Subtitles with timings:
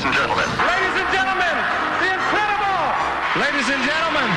[0.00, 0.48] ladies and gentlemen.
[0.64, 1.56] Ladies and gentlemen,
[2.00, 2.80] the incredible!
[3.36, 4.28] Ladies and gentlemen,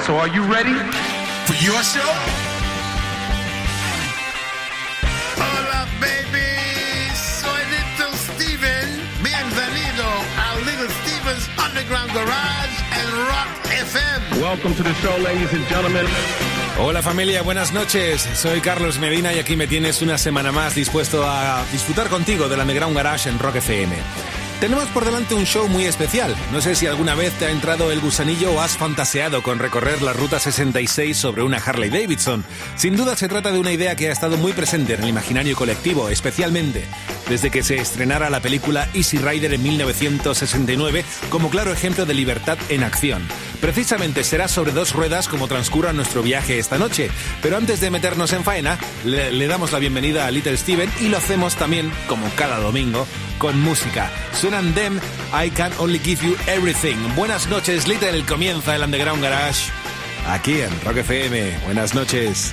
[0.00, 0.72] so are you ready?
[1.44, 2.10] For your show?
[5.36, 6.48] Hola, baby.
[7.12, 8.88] Soy Little Steven.
[9.20, 10.08] Bienvenido
[10.40, 14.40] a Little Steven's Underground Garage and Rock FM.
[14.40, 16.06] Welcome to the show, ladies and gentlemen.
[16.78, 18.22] Hola familia, buenas noches.
[18.32, 22.60] Soy Carlos Medina y aquí me tienes una semana más dispuesto a disfrutar contigo del
[22.60, 23.94] Underground Garage en Rock FM.
[24.60, 26.36] Tenemos por delante un show muy especial.
[26.52, 30.02] No sé si alguna vez te ha entrado el gusanillo o has fantaseado con recorrer
[30.02, 32.44] la Ruta 66 sobre una Harley Davidson.
[32.76, 35.56] Sin duda se trata de una idea que ha estado muy presente en el imaginario
[35.56, 36.84] colectivo, especialmente
[37.30, 42.58] desde que se estrenara la película Easy Rider en 1969 como claro ejemplo de libertad
[42.68, 43.22] en acción.
[43.60, 47.08] Precisamente será sobre dos ruedas como transcurra nuestro viaje esta noche.
[47.40, 51.08] Pero antes de meternos en faena, le, le damos la bienvenida a Little Steven y
[51.08, 53.06] lo hacemos también, como cada domingo,
[53.38, 54.10] con música.
[54.32, 54.98] Suenan Them,
[55.32, 56.96] I Can Only Give You Everything.
[57.14, 58.24] Buenas noches, Little.
[58.26, 59.70] Comienza el Underground Garage.
[60.26, 61.58] Aquí en Rock FM.
[61.64, 62.52] Buenas noches.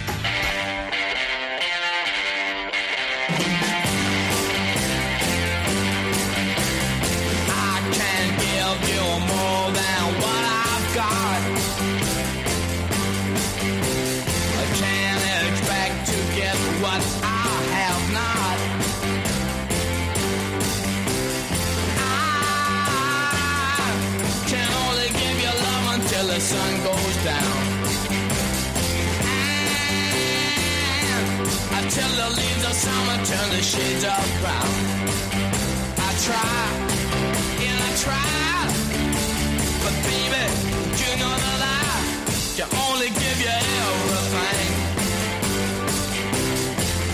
[33.77, 34.71] Shades of brown.
[35.97, 36.59] I try
[37.67, 38.29] and I try.
[39.83, 40.43] But baby,
[41.01, 41.91] you know that I
[42.57, 44.73] can only give you everything.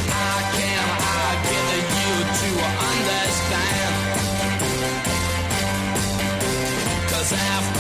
[0.10, 1.68] I can I get
[2.00, 2.50] you to
[2.92, 3.94] understand.
[7.12, 7.73] Cause after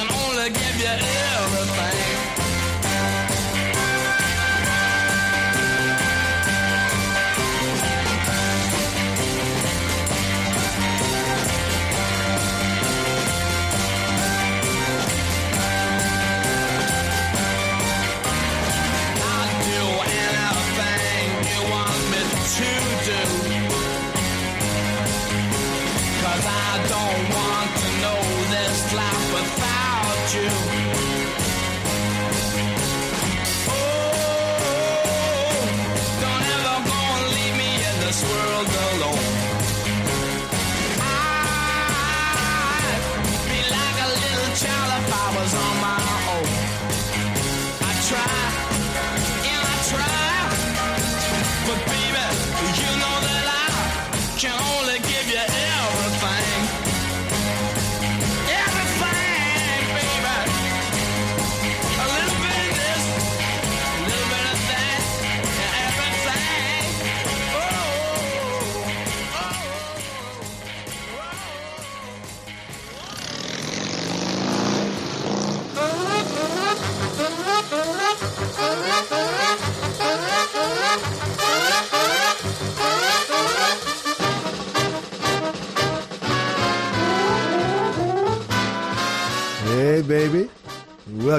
[0.00, 1.49] can only give you everything.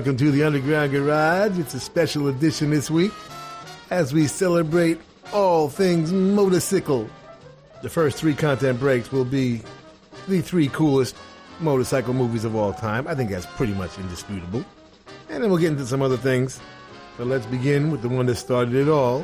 [0.01, 1.59] Welcome to the Underground Garage.
[1.59, 3.11] It's a special edition this week
[3.91, 4.99] as we celebrate
[5.31, 7.07] all things motorcycle.
[7.83, 9.61] The first three content breaks will be
[10.27, 11.15] the three coolest
[11.59, 13.07] motorcycle movies of all time.
[13.07, 14.65] I think that's pretty much indisputable.
[15.29, 16.59] And then we'll get into some other things.
[17.15, 19.19] But let's begin with the one that started it all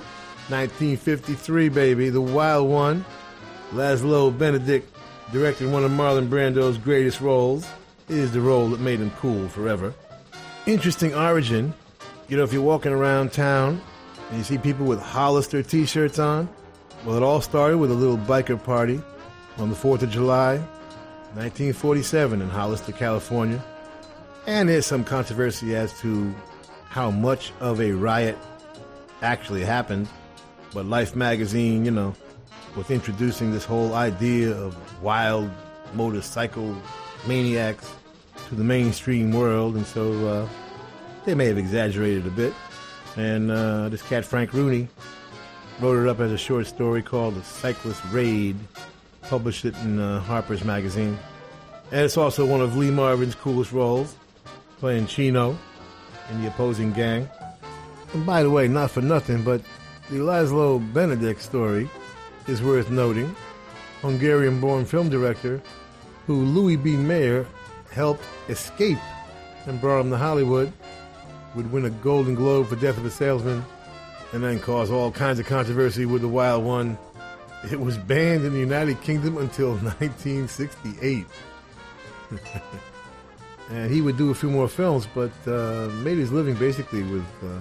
[0.50, 3.04] 1953, baby, The Wild One.
[3.72, 4.84] Laszlo Benedek
[5.32, 7.66] directed one of Marlon Brando's greatest roles.
[8.10, 9.96] It is the role that made him cool forever.
[10.68, 11.74] Interesting origin.
[12.28, 13.82] You know, if you're walking around town
[14.28, 16.50] and you see people with Hollister t shirts on,
[17.06, 19.02] well, it all started with a little biker party
[19.60, 20.58] on the 4th of July,
[21.36, 23.64] 1947, in Hollister, California.
[24.46, 26.36] And there's some controversy as to
[26.90, 28.38] how much of a riot
[29.22, 30.10] actually happened.
[30.74, 32.14] But Life magazine, you know,
[32.76, 35.50] was introducing this whole idea of wild
[35.94, 36.76] motorcycle
[37.26, 37.90] maniacs
[38.48, 40.50] to the mainstream world, and so uh,
[41.26, 42.54] they may have exaggerated a bit.
[43.16, 44.88] And uh, this cat Frank Rooney
[45.80, 48.56] wrote it up as a short story called "The Cyclist Raid,"
[49.24, 51.18] published it in uh, Harper's Magazine,
[51.92, 54.16] and it's also one of Lee Marvin's coolest roles,
[54.80, 55.58] playing Chino
[56.32, 57.28] in the opposing gang.
[58.14, 59.62] And by the way, not for nothing, but
[60.10, 61.90] the Laszlo Benedek story
[62.48, 63.36] is worth noting.
[64.02, 65.62] Hungarian born film director
[66.28, 66.96] who Louis B.
[66.96, 67.48] Mayer
[67.98, 69.00] helped escape
[69.66, 70.72] and brought him to Hollywood,
[71.56, 73.66] would win a Golden Globe for Death of a Salesman,
[74.34, 76.98] and then cause all kinds of controversy with The Wild One.
[77.72, 81.26] It was banned in the United Kingdom until 1968.
[83.72, 87.26] and he would do a few more films, but uh, made his living basically with
[87.44, 87.60] uh,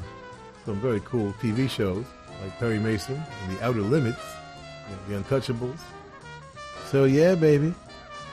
[0.66, 2.04] some very cool TV shows
[2.42, 4.20] like Perry Mason and The Outer Limits,
[4.90, 5.80] know, The Untouchables.
[6.90, 7.74] So yeah, baby,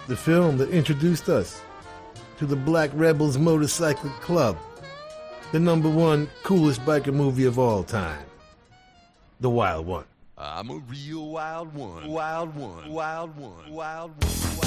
[0.07, 1.61] the film that introduced us
[2.43, 4.57] to the Black Rebels Motorcycle Club,
[5.53, 8.25] the number one coolest biker movie of all time,
[9.39, 10.03] The Wild One.
[10.37, 12.05] I'm a real wild one.
[12.05, 12.91] Wild one.
[12.91, 13.71] Wild one.
[13.71, 14.57] Wild one.
[14.57, 14.62] Wild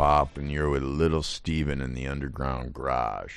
[0.00, 3.36] And you're with Little Steven in the Underground Garage.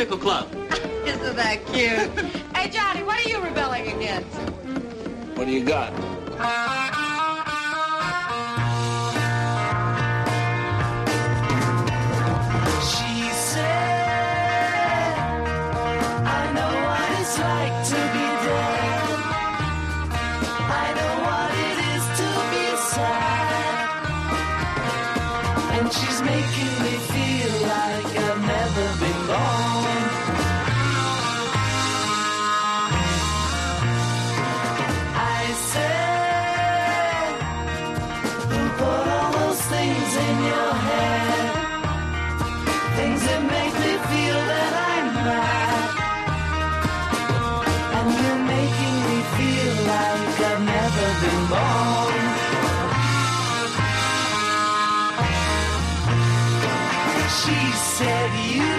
[0.00, 1.06] Rebels Motorcycle Club.
[1.06, 2.56] Isn't that cute?
[2.56, 4.34] hey, Johnny, what are you rebelling against?
[5.36, 5.99] What do you got?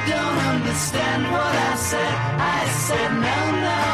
[0.07, 2.15] Don't understand what I said.
[2.39, 3.90] I said, No, no,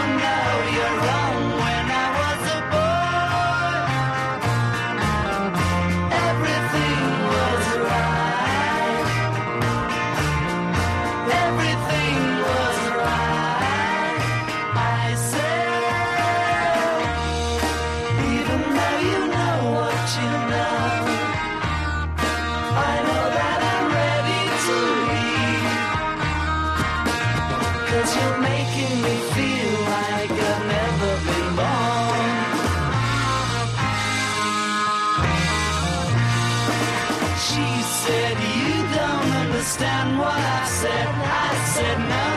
[38.07, 41.07] said, You don't understand what I said.
[41.07, 42.36] I said, No,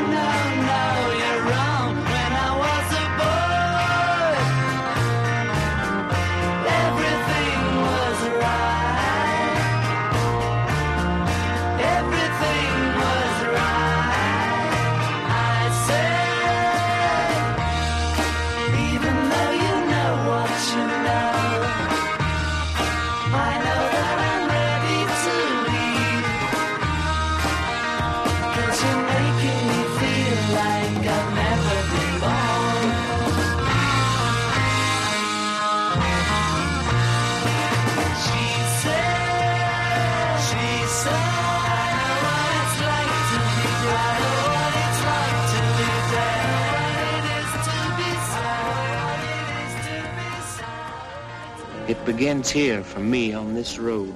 [52.06, 54.14] Begins here for me on this road.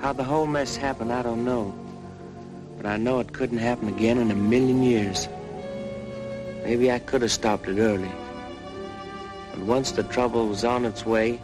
[0.00, 1.74] How the whole mess happened, I don't know.
[2.76, 5.28] But I know it couldn't happen again in a million years.
[6.64, 8.10] Maybe I could have stopped it early.
[9.50, 11.40] But once the trouble was on its way,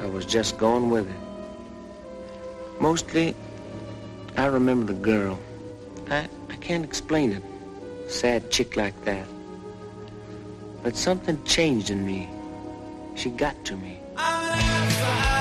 [0.00, 2.80] I was just going with it.
[2.80, 3.36] Mostly,
[4.36, 5.38] I remember the girl.
[6.10, 7.42] I, I can't explain it.
[8.10, 9.26] Sad chick like that.
[10.82, 12.28] But something changed in me.
[13.14, 14.00] She got to me.
[15.06, 15.33] Outside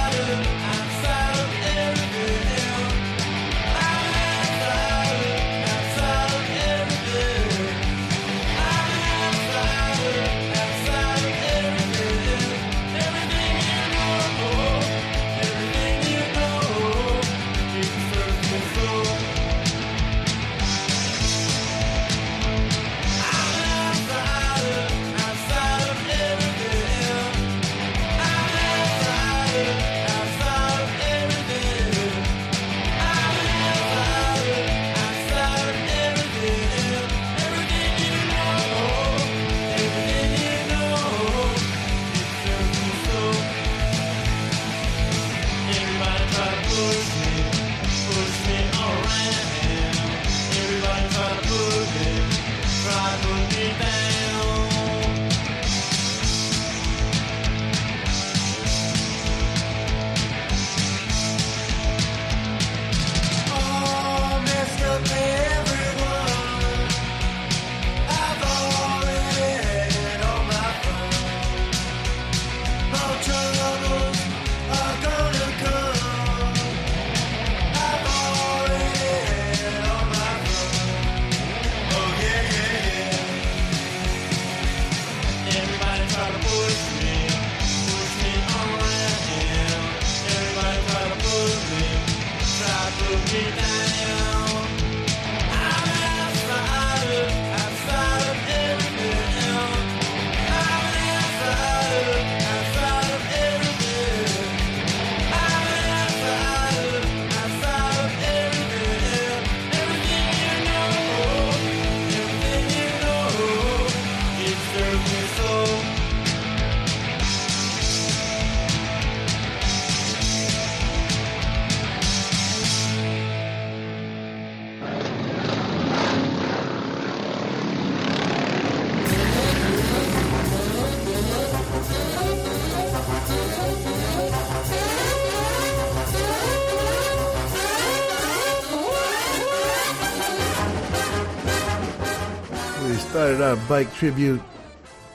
[143.34, 144.42] started our bike tribute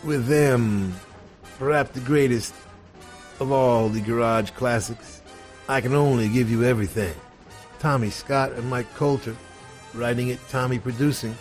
[0.02, 0.92] with them,
[1.57, 2.52] perhaps the greatest
[3.38, 5.22] of all the garage classics.
[5.68, 7.14] I can only give you everything.
[7.78, 9.37] Tommy Scott and Mike Coulter,
[9.94, 11.37] writing it, Tommy producing.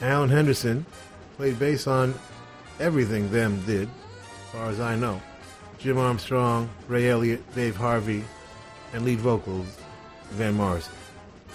[0.00, 0.86] Alan Henderson
[1.36, 2.14] played bass on
[2.78, 5.20] everything them did, as far as I know.
[5.78, 8.22] Jim Armstrong, Ray Elliott, Dave Harvey,
[8.92, 9.66] and lead vocals,
[10.30, 10.94] Van Morrison.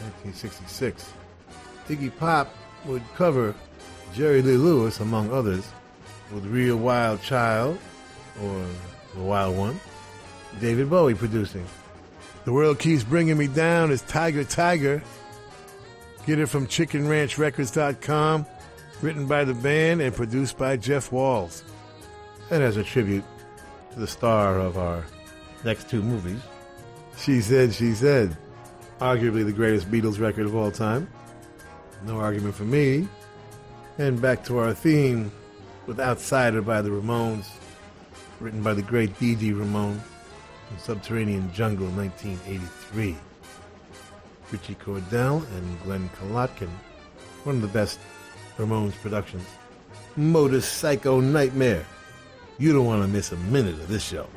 [0.01, 1.13] 1966.
[1.87, 2.53] Iggy Pop
[2.85, 3.55] would cover
[4.13, 5.67] Jerry Lee Lewis, among others,
[6.31, 7.79] with Real Wild Child,
[8.41, 8.65] or
[9.15, 9.79] The Wild One.
[10.59, 11.65] David Bowie producing.
[12.45, 15.01] The World Keeps Bringing Me Down is Tiger Tiger.
[16.27, 18.45] Get it from chickenranchrecords.com,
[19.01, 21.63] written by the band and produced by Jeff Walls.
[22.51, 23.23] And as a tribute
[23.93, 25.03] to the star of our
[25.63, 26.39] next two movies,
[27.17, 28.37] She Said, She Said,
[28.99, 31.09] arguably the greatest Beatles record of all time.
[32.05, 33.07] No argument for me.
[33.99, 35.31] And back to our theme
[35.85, 37.45] with Outsider by the Ramones,
[38.39, 40.01] written by the great Dee Dee Ramone
[40.71, 43.15] in Subterranean Jungle 1983.
[44.51, 46.69] Ritchie Cordell and Glenn Kolotkin,
[47.43, 47.99] one of the best
[48.57, 49.45] Ramones productions.
[50.15, 51.85] Motorcycle Nightmare.
[52.57, 54.27] You don't want to miss a minute of this show.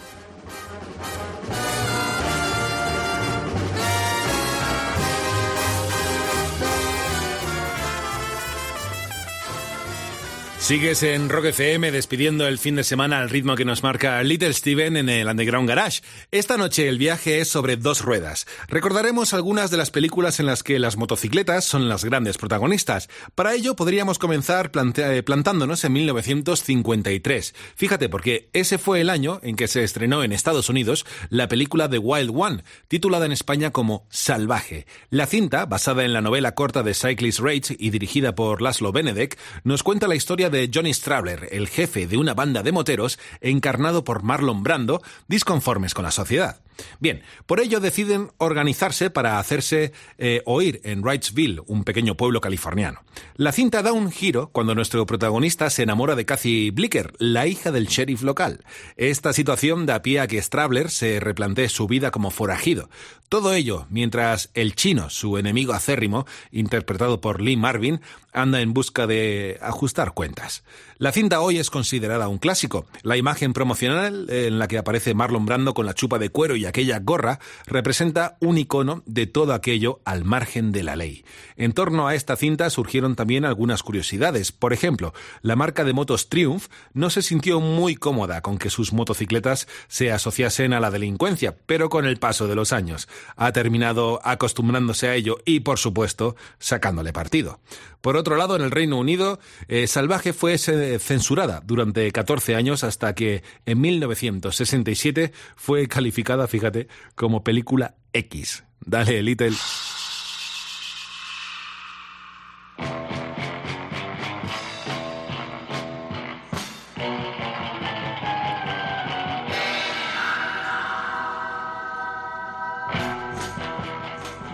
[10.58, 14.52] Sigues en Rock FM despidiendo el fin de semana al ritmo que nos marca Little
[14.52, 16.00] Steven en el Underground Garage.
[16.32, 18.46] Esta noche el viaje es sobre dos ruedas.
[18.66, 23.08] Recordaremos algunas de las películas en las que las motocicletas son las grandes protagonistas.
[23.36, 27.54] Para ello podríamos comenzar plante- plantándonos en 1953.
[27.76, 31.88] Fíjate, porque ese fue el año en que se estrenó en Estados Unidos la película
[31.88, 34.86] The Wild One, titulada en España como Salvaje.
[35.10, 39.38] La cinta, basada en la novela corta de Cyclist Rage y dirigida por Laszlo Benedek,
[39.62, 44.04] nos cuenta la historia de Johnny Strabler, el jefe de una banda de moteros encarnado
[44.04, 46.60] por Marlon Brando, disconformes con la sociedad.
[47.00, 53.02] Bien, por ello deciden organizarse para hacerse eh, oír en Wrightsville, un pequeño pueblo californiano.
[53.36, 57.70] La cinta da un giro cuando nuestro protagonista se enamora de Kathy Blicker, la hija
[57.70, 58.64] del sheriff local.
[58.96, 62.88] Esta situación da pie a que Strabler se replantee su vida como forajido.
[63.28, 68.00] Todo ello mientras el chino, su enemigo acérrimo, interpretado por Lee Marvin,
[68.32, 70.62] anda en busca de ajustar cuentas.
[70.98, 72.86] La cinta hoy es considerada un clásico.
[73.02, 76.64] La imagen promocional en la que aparece Marlon Brando con la chupa de cuero y
[76.64, 81.22] aquella gorra representa un icono de todo aquello al margen de la ley.
[81.58, 84.52] En torno a esta cinta surgieron también algunas curiosidades.
[84.52, 88.94] Por ejemplo, la marca de motos Triumph no se sintió muy cómoda con que sus
[88.94, 93.06] motocicletas se asociasen a la delincuencia, pero con el paso de los años
[93.36, 97.60] ha terminado acostumbrándose a ello y, por supuesto, sacándole partido.
[98.06, 103.16] Por otro lado, en el Reino Unido, eh, Salvaje fue censurada durante 14 años hasta
[103.16, 108.62] que en 1967 fue calificada, fíjate, como película X.
[108.78, 109.56] Dale, Little.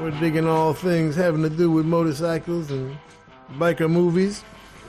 [0.01, 2.97] We're digging all things having to do with motorcycles and
[3.59, 4.45] biker movies.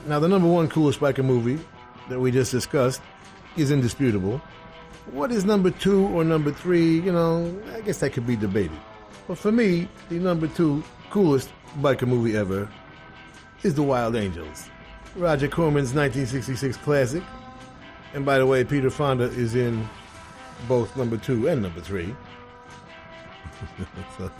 [0.06, 1.62] Now, the number one coolest biker movie
[2.08, 3.00] that we just discussed
[3.56, 4.40] is indisputable.
[5.10, 7.00] What is number two or number three?
[7.00, 8.76] You know, I guess that could be debated.
[9.26, 11.50] But for me, the number two coolest
[11.80, 12.68] biker movie ever
[13.62, 14.68] is The Wild Angels.
[15.16, 17.22] Roger Corman's 1966 classic.
[18.14, 19.88] And by the way, Peter Fonda is in
[20.68, 22.14] both number two and number three.
[24.18, 24.30] so,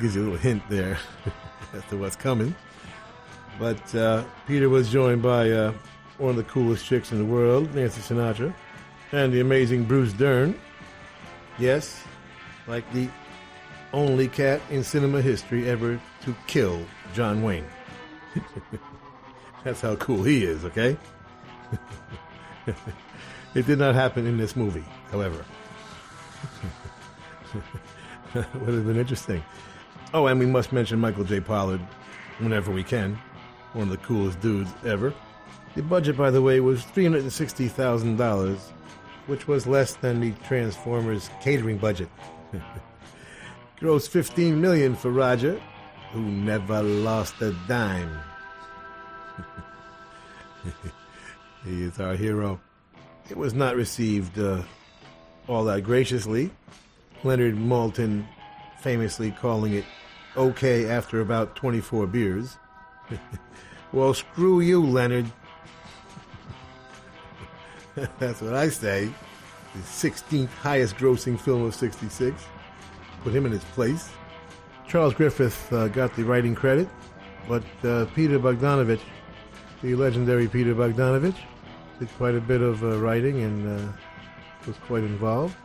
[0.00, 0.98] gives you a little hint there
[1.72, 2.54] as to what's coming.
[3.58, 5.72] But uh, Peter was joined by uh,
[6.18, 8.54] one of the coolest chicks in the world, Nancy Sinatra,
[9.12, 10.58] and the amazing Bruce Dern.
[11.58, 12.02] Yes,
[12.66, 13.08] like the
[13.92, 17.66] only cat in cinema history ever to kill John Wayne.
[19.64, 20.96] That's how cool he is, okay?
[23.54, 25.44] it did not happen in this movie, however.
[28.34, 29.42] would have been interesting.
[30.14, 31.40] Oh, and we must mention Michael J.
[31.40, 31.80] Pollard
[32.38, 33.18] whenever we can.
[33.72, 35.12] One of the coolest dudes ever.
[35.74, 38.58] The budget, by the way, was $360,000,
[39.26, 42.08] which was less than the Transformers catering budget.
[43.78, 45.60] Gross 15 million for Roger,
[46.12, 48.18] who never lost a dime.
[51.64, 52.58] he is our hero.
[53.28, 54.62] It was not received uh,
[55.46, 56.50] all that graciously.
[57.22, 58.24] Leonard Maltin
[58.80, 59.84] famously calling it
[60.36, 62.56] okay after about 24 beers.
[63.92, 65.26] well, screw you, Leonard.
[68.18, 69.10] That's what I say.
[69.74, 72.44] The 16th highest grossing film of 66.
[73.22, 74.10] Put him in his place.
[74.86, 76.88] Charles Griffith uh, got the writing credit,
[77.48, 79.00] but uh, Peter Bogdanovich,
[79.82, 81.36] the legendary Peter Bogdanovich,
[81.98, 83.92] did quite a bit of uh, writing and uh,
[84.66, 85.56] was quite involved.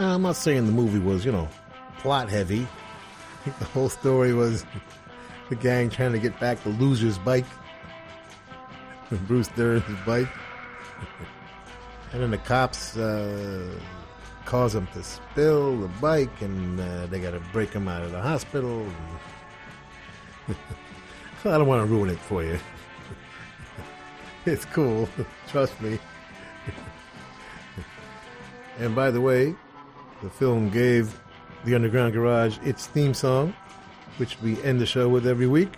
[0.00, 1.48] Now, I'm not saying the movie was, you know,
[2.04, 2.68] plot heavy.
[3.58, 4.64] The whole story was
[5.50, 7.44] the gang trying to get back the loser's bike,
[9.26, 10.28] Bruce Dern's bike.
[12.12, 13.66] and then the cops uh,
[14.46, 18.12] cause them to spill the bike, and uh, they got to break him out of
[18.12, 18.86] the hospital.
[20.48, 20.54] I
[21.58, 22.58] don't want to ruin it for you.
[24.46, 25.08] It's cool,
[25.48, 25.98] trust me.
[28.78, 29.54] and by the way,
[30.22, 31.18] the film gave
[31.64, 33.54] the Underground Garage its theme song,
[34.18, 35.72] which we end the show with every week.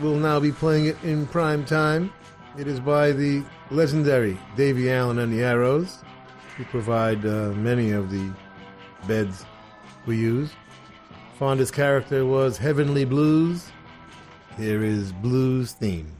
[0.00, 2.12] We'll now be playing it in prime time.
[2.58, 5.98] It is by the legendary Davie Allan and the Arrows,
[6.56, 8.30] who provide uh, many of the
[9.06, 9.44] beds
[10.06, 10.50] we use.
[11.38, 13.70] Fonda's character was Heavenly Blues.
[14.56, 16.17] Here is Blues theme.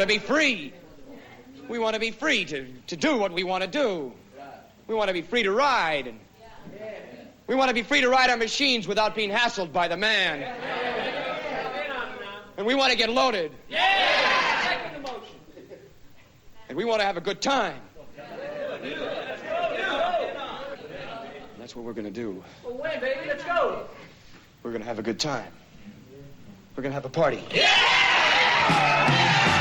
[0.00, 0.72] Want to be free.
[1.68, 4.10] We want to be free to, to do what we want to do.
[4.86, 6.06] We want to be free to ride.
[6.06, 6.18] And
[7.46, 10.42] we want to be free to ride our machines without being hassled by the man.
[12.56, 13.52] And we want to get loaded.
[16.70, 17.76] And we want to have a good time.
[21.58, 22.42] That's what we're going to do.
[22.64, 23.20] Well, when, baby?
[23.26, 23.86] Let's go.
[24.62, 25.52] We're going to have a good time.
[26.74, 27.44] We're going to have a party.
[28.70, 29.59] Ever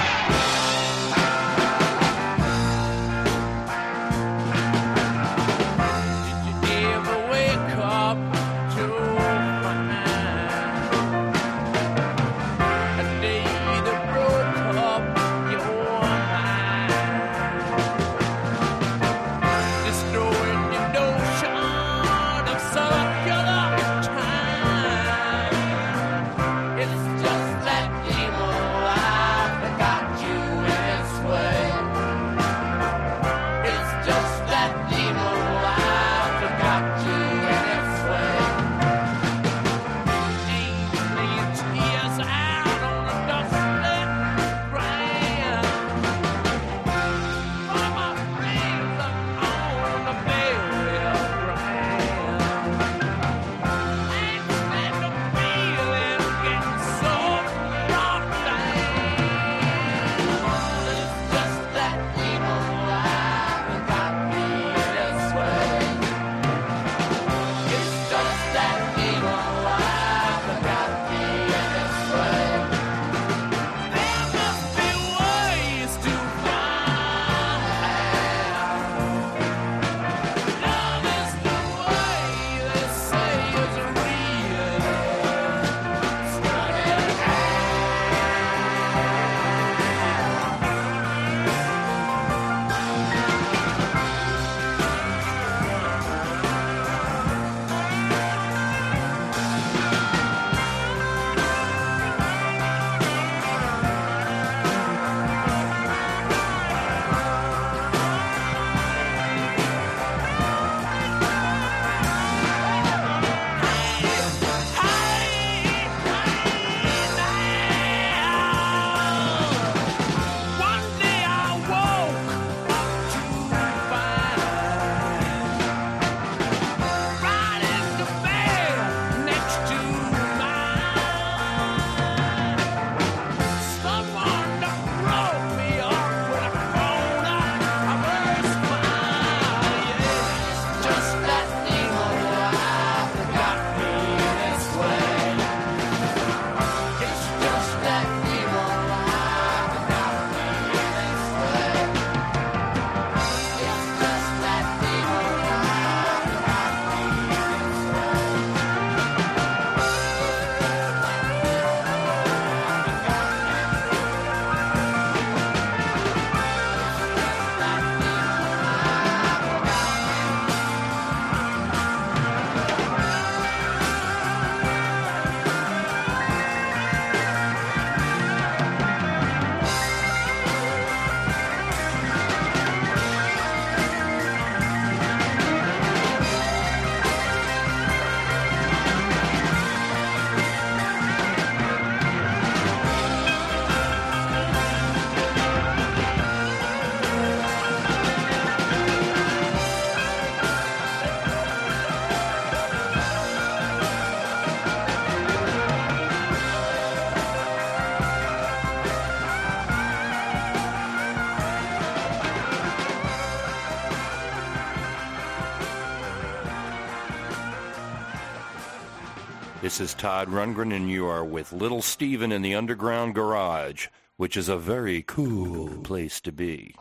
[219.80, 223.88] This is Todd Rundgren, and you are with Little Steven in the Underground Garage,
[224.18, 226.76] which is a very cool place to be.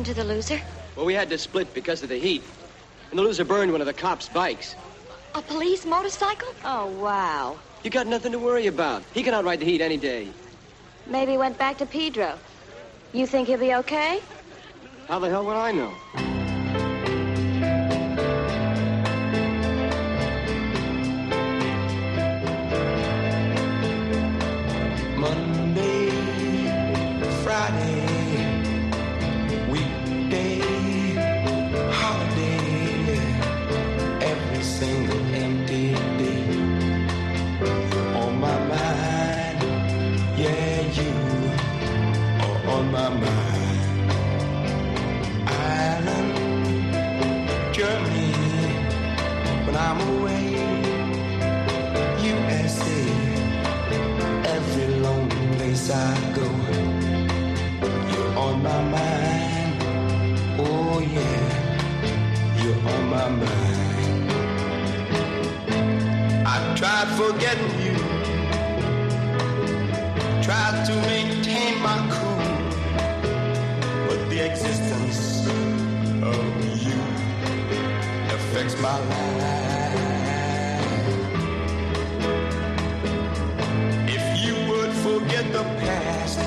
[0.00, 0.60] happened to the loser?
[0.96, 2.42] Well, we had to split because of the heat.
[3.10, 4.76] And the loser burned one of the cops' bikes.
[5.34, 6.48] A police motorcycle?
[6.64, 7.60] Oh, wow.
[7.82, 9.02] You got nothing to worry about.
[9.12, 10.32] He can outride the heat any day.
[11.06, 12.38] Maybe he went back to Pedro.
[13.12, 14.20] You think he'll be okay?
[15.08, 15.99] How the hell would I know?
[42.80, 43.80] On my mind.
[47.72, 48.32] Germany,
[49.64, 50.44] when I'm away,
[52.30, 53.00] USA
[54.54, 55.94] every lonely place I
[56.38, 56.48] go.
[58.12, 59.72] You're on my mind.
[60.58, 61.48] Oh yeah,
[62.60, 64.22] you're on my mind.
[66.52, 67.96] I tried forgetting you.
[70.42, 72.29] Tried to maintain my cool.
[74.40, 75.46] The existence
[76.22, 76.42] of
[76.82, 76.98] you
[78.34, 79.92] affects my life.
[84.08, 86.38] If you would forget the past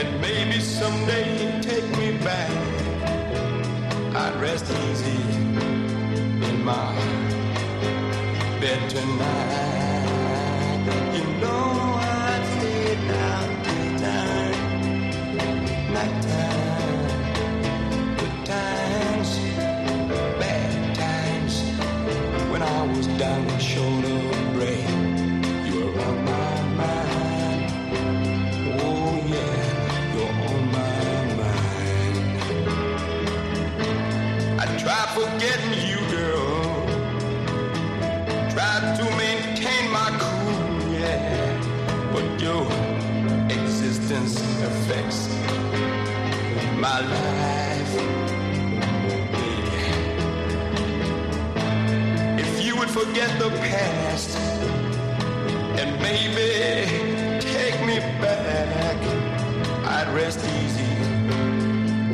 [0.00, 2.50] and maybe someday take me back,
[4.16, 5.20] I'd rest easy
[6.48, 6.94] in my
[8.62, 9.65] bed tonight.
[46.86, 47.94] My life.
[52.44, 54.30] If you would forget the past
[55.80, 56.48] and maybe
[57.54, 59.00] take me back.
[59.94, 60.92] I'd rest easy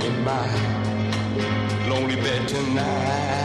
[0.06, 0.48] in my
[1.90, 3.41] lonely bed tonight.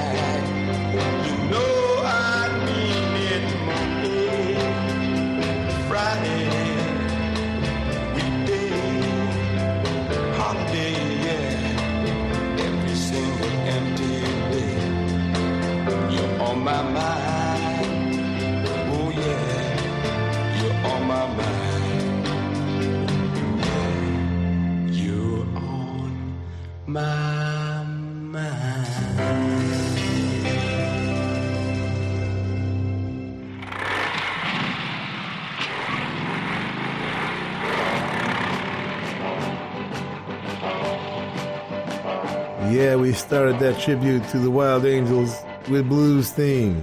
[43.28, 45.36] Started that tribute to the Wild Angels
[45.70, 46.82] with Blues theme,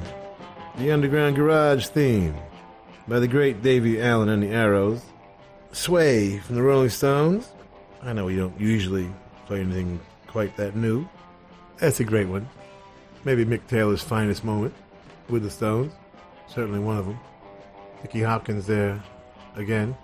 [0.76, 2.34] the Underground Garage theme
[3.08, 5.00] by the great Davie Allan and the Arrows,
[5.72, 7.48] Sway from the Rolling Stones.
[8.02, 9.10] I know we don't usually
[9.46, 11.08] play anything quite that new.
[11.78, 12.46] That's a great one.
[13.24, 14.74] Maybe Mick Taylor's finest moment
[15.30, 15.94] with the Stones.
[16.46, 17.18] Certainly one of them.
[18.02, 19.02] Nicky Hopkins there
[19.56, 19.96] again,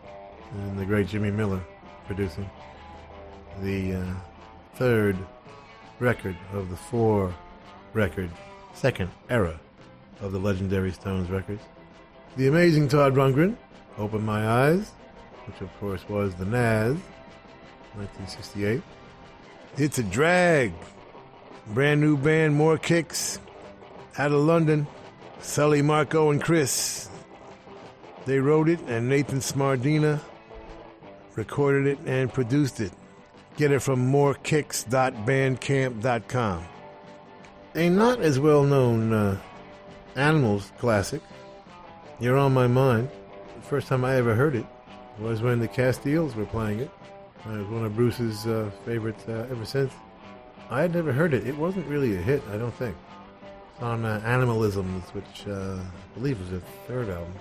[0.55, 1.61] and the great Jimmy Miller
[2.07, 2.49] producing
[3.61, 4.15] the uh,
[4.77, 5.19] third
[6.01, 7.35] record of the four
[7.93, 8.31] record
[8.73, 9.61] second era
[10.21, 11.63] of the legendary Stones records.
[12.37, 13.57] The amazing Todd Rundgren,
[13.99, 14.91] opened My Eyes,
[15.47, 16.99] which of course was the Nazz,
[17.95, 18.83] 1968.
[19.77, 20.73] It's a drag.
[21.69, 23.39] Brand new band, More Kicks,
[24.19, 24.87] out of London.
[25.41, 27.09] Sully, Marco, and Chris.
[28.27, 30.21] They wrote it, and Nathan Smardina
[31.37, 32.93] recorded it and produced it.
[33.61, 36.65] Get it from morekicks.bandcamp.com.
[37.75, 39.37] A not as well known uh,
[40.17, 41.21] Animals classic,
[42.21, 43.11] You're on My Mind.
[43.57, 44.65] The first time I ever heard it
[45.19, 46.91] was when the Castiles were playing it.
[47.47, 49.93] Uh, It was one of Bruce's uh, favorites uh, ever since.
[50.71, 51.47] I had never heard it.
[51.47, 52.97] It wasn't really a hit, I don't think.
[53.75, 55.81] It's on uh, Animalisms, which uh, I
[56.15, 57.35] believe was the third album.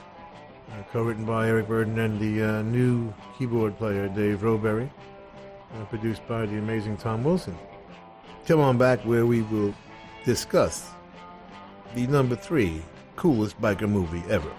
[0.70, 4.90] Uh, co-written by Eric Burdon and the new keyboard player Dave Rowberry
[5.76, 7.58] uh, produced by the amazing Tom Wilson.
[8.48, 9.74] Come on back where we will
[10.26, 10.90] discuss
[11.96, 12.82] the number three
[13.16, 14.52] coolest biker movie ever.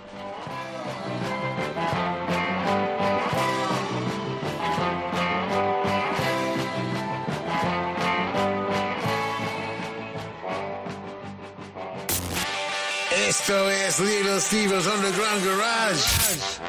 [13.28, 16.60] Esto es Little Steve's Underground Garage.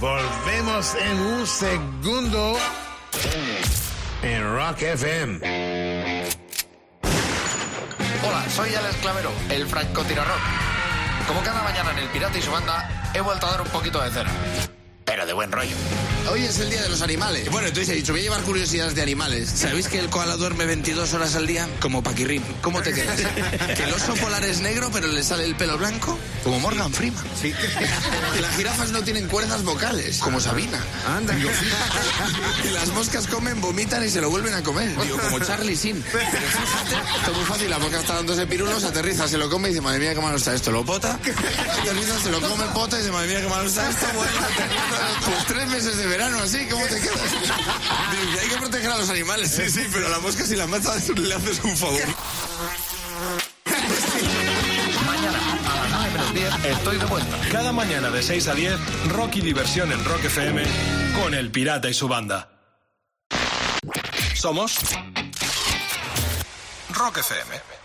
[0.00, 2.56] Volvemos en un segundo.
[4.26, 5.40] En Rock FM.
[8.26, 10.38] Hola, soy Alex Clavero, el francotirador.
[11.28, 14.00] Como cada mañana en El Pirata y su banda, he vuelto a dar un poquito
[14.02, 14.30] de cera.
[15.04, 15.76] Pero de buen rollo.
[16.30, 17.48] Hoy es el día de los animales.
[17.50, 19.48] Bueno, entonces he dicho, voy a llevar curiosidades de animales.
[19.48, 21.68] ¿Sabéis que el koala duerme 22 horas al día?
[21.80, 22.42] Como Paquirrín.
[22.62, 23.20] ¿Cómo te quedas?
[23.76, 26.18] que el oso polar es negro, pero le sale el pelo blanco.
[26.42, 27.24] Como Morgan Freeman.
[27.40, 27.52] Sí.
[28.34, 30.18] que las jirafas no tienen cuerdas vocales.
[30.18, 30.80] Como Sabina.
[31.06, 31.34] Anda.
[31.34, 31.50] Digo,
[32.62, 34.96] que las moscas comen, vomitan y se lo vuelven a comer.
[35.00, 36.02] Digo, como Charlie Sin.
[36.02, 37.70] Pero fíjate, muy fácil.
[37.70, 40.36] La mosca está dándose pirulos, aterriza, se lo come y dice, madre mía, qué malo
[40.36, 40.72] está esto.
[40.72, 44.06] Lo pota, aterriza, se lo come, pota y dice, madre mía, qué malo está esto.
[44.14, 45.26] Bueno, aterriza.
[45.26, 47.32] Pues tres meses de verano así, ¿cómo te quedas?
[48.10, 49.50] Dice, hay que proteger a los animales.
[49.50, 52.00] Sí, sí, pero a la mosca si la matas le haces un favor.
[55.04, 55.38] Mañana,
[55.70, 57.38] a las 9 menos 10, estoy de vuelta.
[57.52, 60.62] Cada mañana de 6 a 10, rock y diversión en Rock FM
[61.20, 62.50] con El Pirata y su banda.
[64.34, 64.78] Somos
[66.94, 67.75] Rock FM.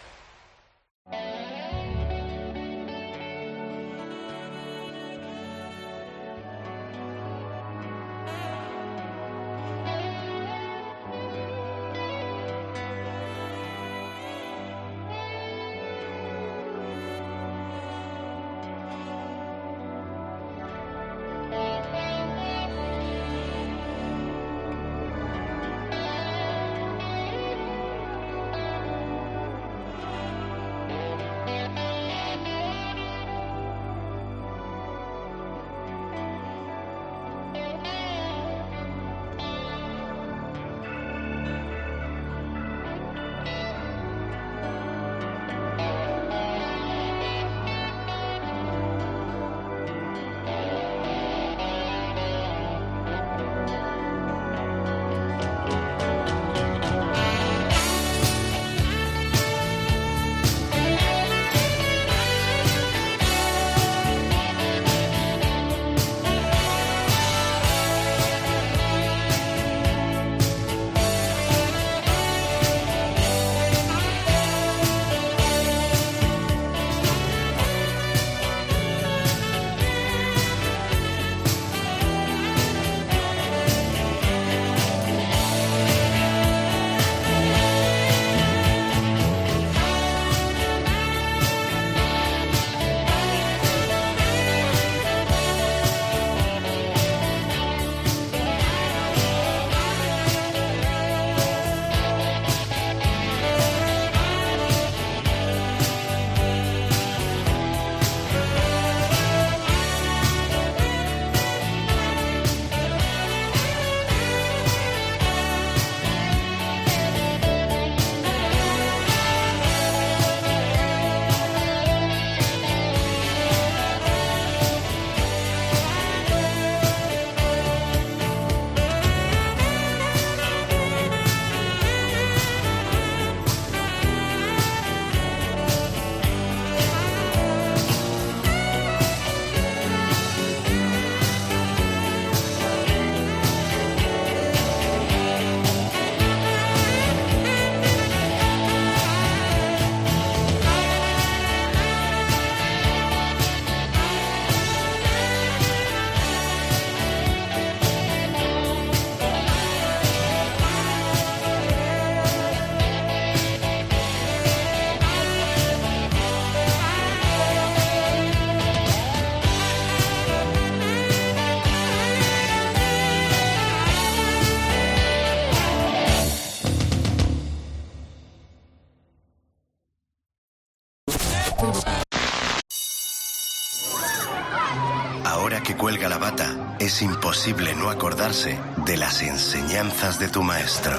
[187.50, 190.96] No acordarse de las enseñanzas de tu maestro.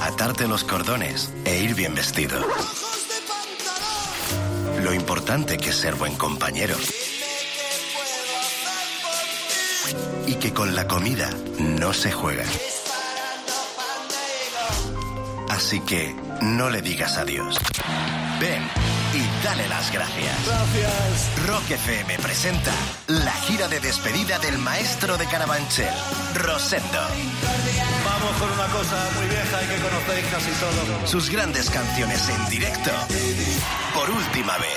[0.00, 2.38] Atarte los cordones e ir bien vestido.
[4.84, 6.76] Lo importante que es ser buen compañero.
[10.28, 12.44] Y que con la comida no se juega.
[15.48, 17.58] Así que no le digas adiós.
[18.38, 20.46] Ven y dale las gracias.
[20.46, 21.46] Gracias.
[21.46, 22.72] Rock FM presenta
[23.06, 25.94] la gira de despedida del maestro de Carabanchel,
[26.34, 27.00] Rosendo.
[28.04, 31.10] Vamos con una cosa muy vieja y que conocéis casi todos.
[31.10, 32.90] Sus grandes canciones en directo
[33.94, 34.76] por última vez.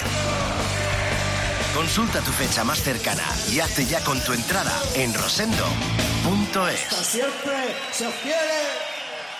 [1.75, 6.79] Consulta tu fecha más cercana y hazte ya con tu entrada en rosendo.es.
[7.05, 8.68] Siempre se quiere.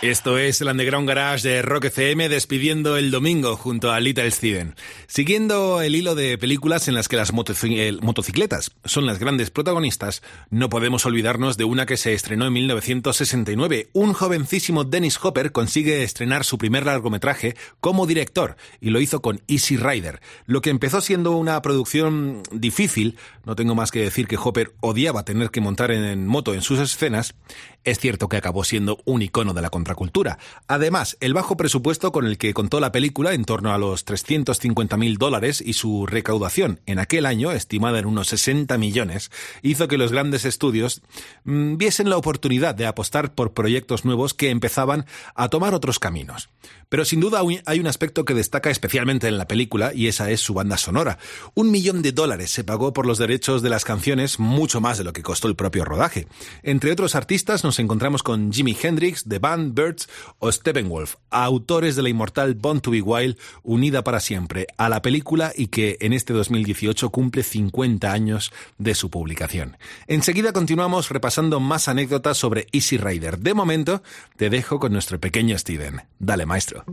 [0.02, 4.76] Esto es el Underground Garage de Rock FM despidiendo el domingo junto a Little Steven.
[5.08, 10.22] Siguiendo el hilo de películas en las que las motoci- motocicletas son las grandes protagonistas,
[10.52, 13.90] no podemos olvidarnos de una que se estrenó en 1969.
[13.92, 19.42] Un jovencísimo Dennis Hopper consigue estrenar su primer largometraje como director y lo hizo con
[19.50, 20.22] Easy Rider.
[20.46, 25.26] Lo que empezó siendo una producción difícil, no tengo más que decir que Hopper odiaba
[25.26, 27.36] tener que montar en moto en sus escenas,
[27.84, 30.38] es cierto que acabó siendo un icono de la contracultura.
[30.68, 34.98] Además, el bajo presupuesto con el que contó la película, en torno a los 350
[34.98, 39.32] mil dólares, y su recaudación en aquel año, estimada en unos 60 millones,
[39.62, 41.02] hizo que los grandes estudios
[41.44, 46.50] mm, viesen la oportunidad de apostar por proyectos nuevos que empezaban a tomar otros caminos.
[46.90, 50.42] Pero sin duda hay un aspecto que destaca especialmente en la película y esa es
[50.42, 51.18] su banda sonora.
[51.54, 55.04] Un millón de dólares se pagó por los derechos de las canciones, mucho más de
[55.04, 56.28] lo que costó el propio rodaje.
[56.64, 60.10] Entre otros artistas nos encontramos con Jimi Hendrix, The Band, Birds
[60.40, 65.02] o Steppenwolf, autores de la inmortal Born to be Wild, unida para siempre a la
[65.02, 69.78] película y que en este 2018 cumple 50 años de su publicación.
[70.08, 73.40] Enseguida continuamos repasando más anécdotas sobre Easy Rider.
[73.40, 74.04] De momento,
[74.36, 76.02] te dejo con nuestro pequeño Steven.
[76.20, 76.84] Dale, maestro.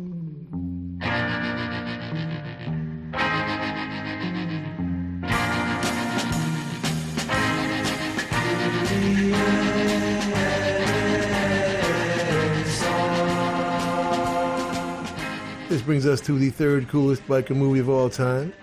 [15.76, 18.54] This brings us to the third coolest biker movie of all time,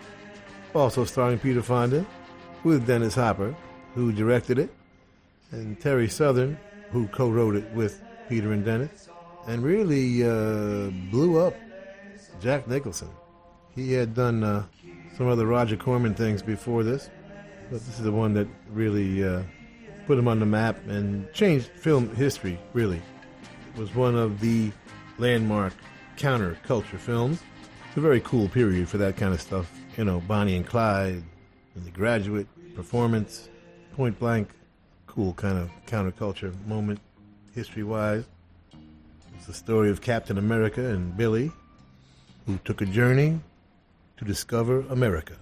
[0.73, 2.03] also starring Peter Fonda,
[2.63, 3.55] with Dennis Hopper,
[3.93, 4.73] who directed it,
[5.51, 6.57] and Terry Southern,
[6.89, 9.09] who co-wrote it with Peter and Dennis,
[9.45, 11.53] and really uh, blew up
[12.41, 13.09] Jack Nicholson.
[13.75, 14.63] He had done uh,
[15.15, 17.11] some other Roger Corman things before this,
[17.69, 19.43] but this is the one that really uh,
[20.07, 22.57] put him on the map and changed film history.
[22.73, 23.03] Really,
[23.75, 24.71] it was one of the
[25.19, 25.73] landmark
[26.17, 27.41] counterculture films.
[27.87, 29.71] It's a very cool period for that kind of stuff.
[29.97, 31.23] You know, Bonnie and Clyde,
[31.75, 33.49] and The Graduate, Performance,
[33.95, 34.49] Point Blank,
[35.05, 36.99] cool kind of counterculture moment,
[37.53, 38.23] history-wise.
[39.35, 41.51] It's the story of Captain America and Billy,
[42.47, 43.39] who took a journey
[44.17, 45.35] to discover America.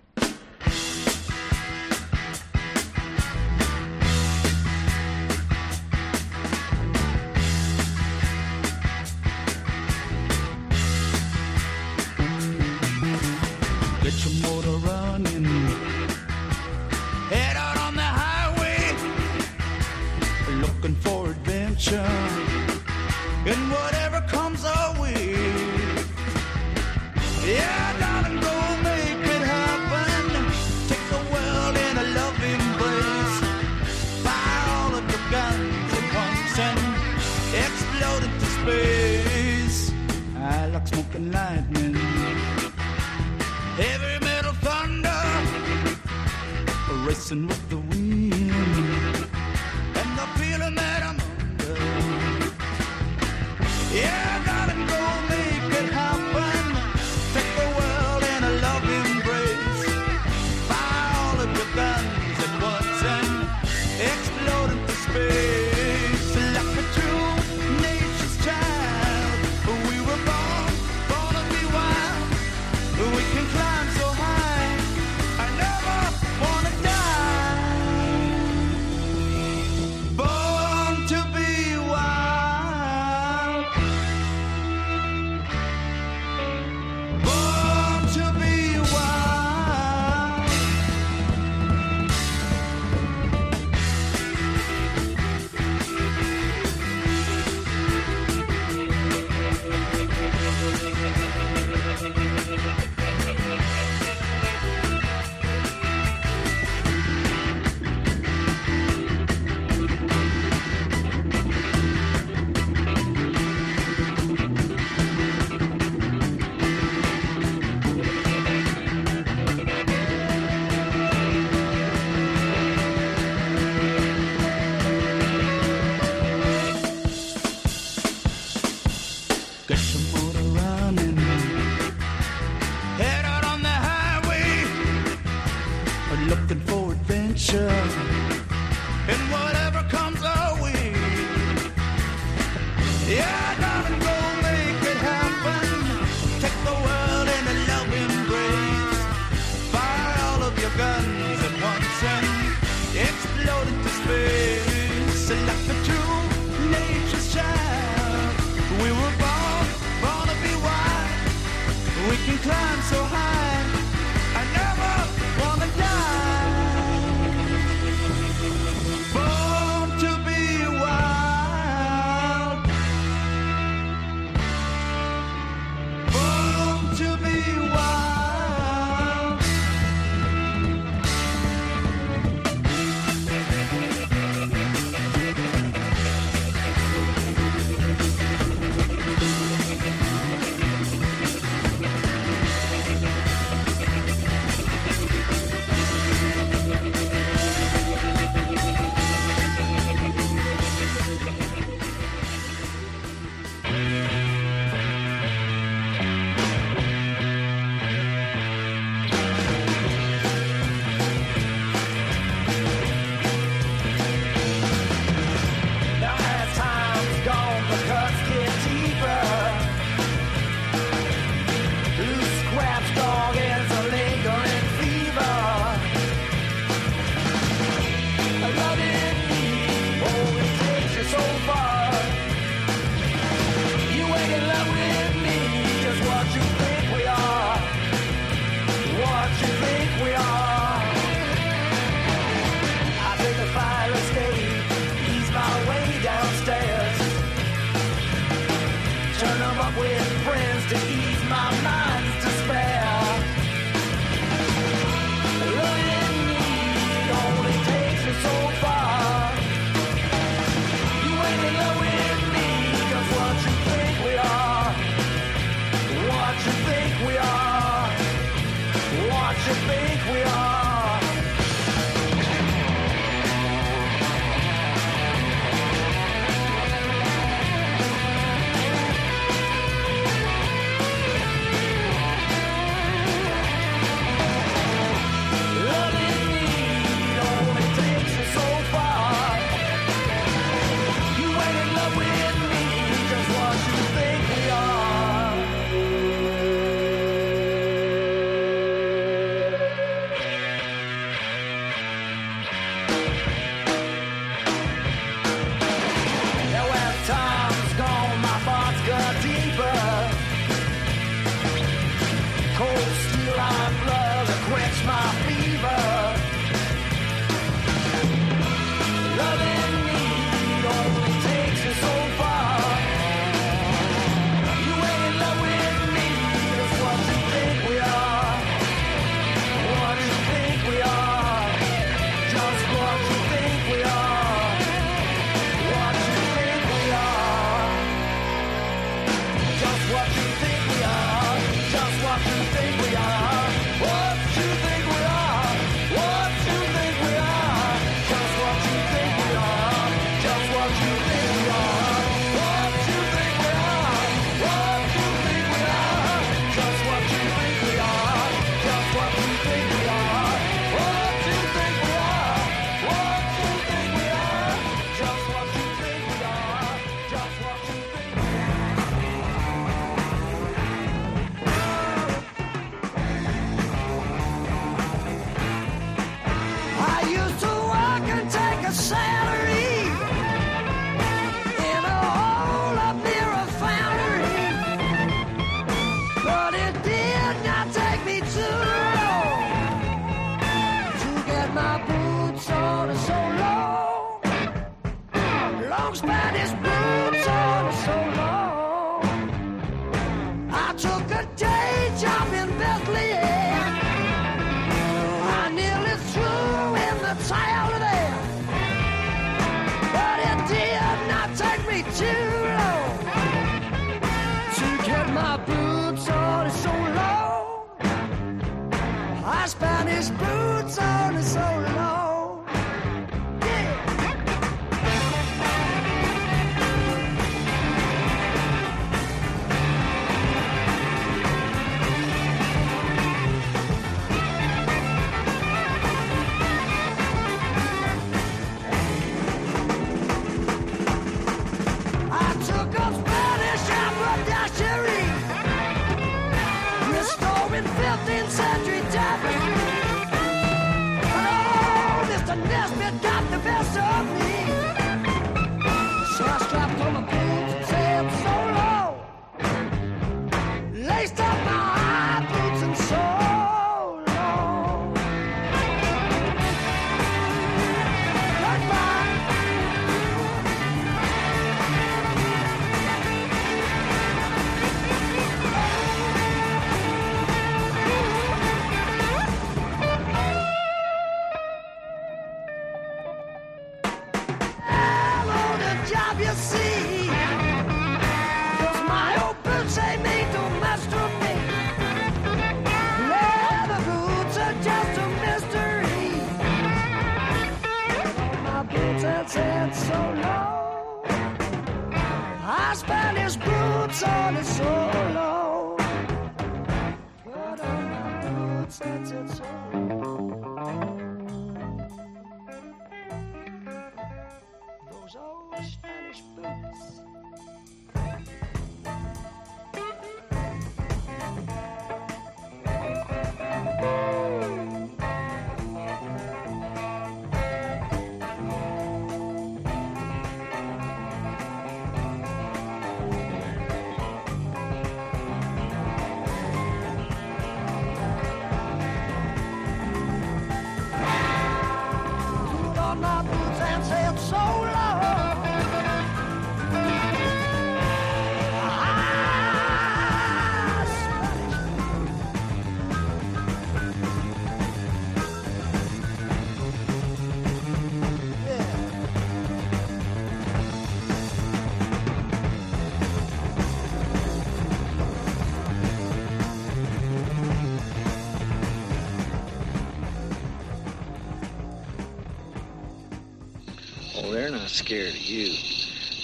[395.72, 398.11] Long Spanish boots on so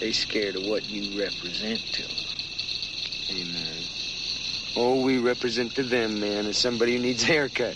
[0.07, 2.15] They scared of what you represent to them.
[3.29, 3.83] Amen.
[4.77, 7.75] Oh, we represent to them, man, is somebody who needs a haircut.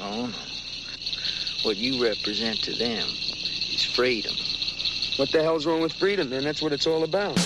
[0.00, 0.38] Oh, no.
[1.64, 3.06] What you represent to them
[3.74, 4.34] is freedom.
[5.16, 6.44] What the hell's wrong with freedom, man?
[6.44, 7.36] That's what it's all about.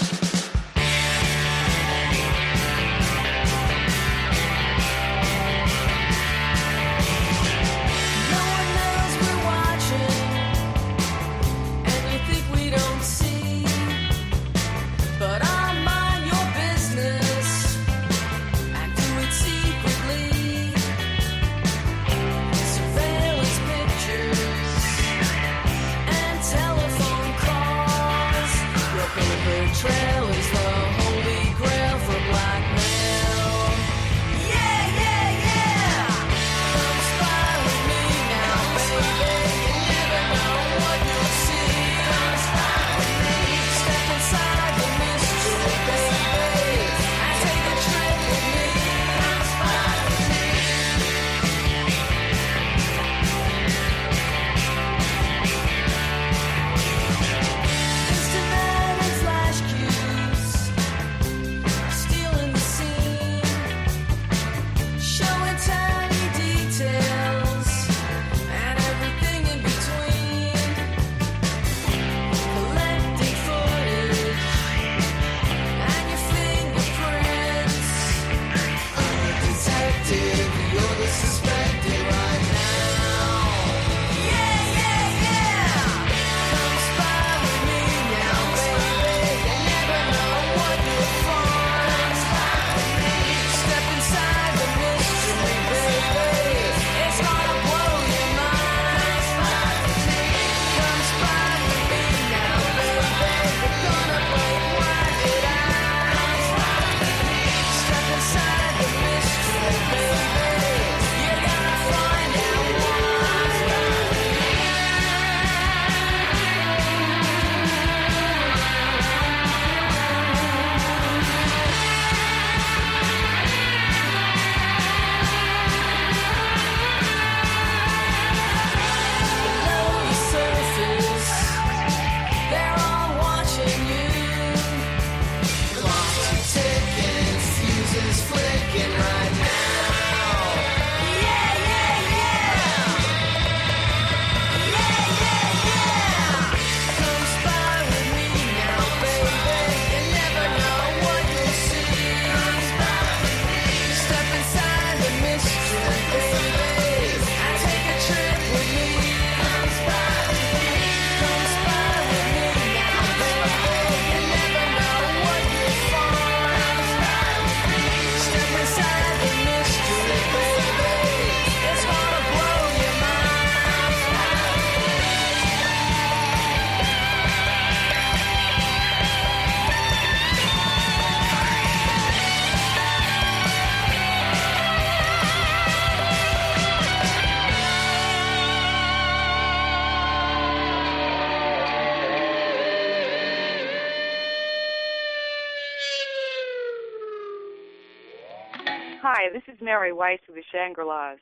[199.81, 201.17] Mary Weiss of the Shangri-Las,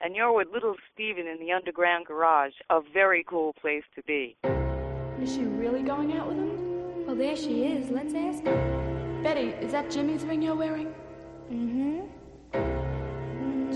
[0.00, 4.36] and you're with Little Steven in the Underground Garage, a very cool place to be.
[5.20, 7.06] Is she really going out with him?
[7.06, 7.90] Well, there she is.
[7.90, 9.20] Let's ask her.
[9.24, 10.94] Betty, is that Jimmy's ring you're wearing?
[11.50, 12.02] Mm-hmm.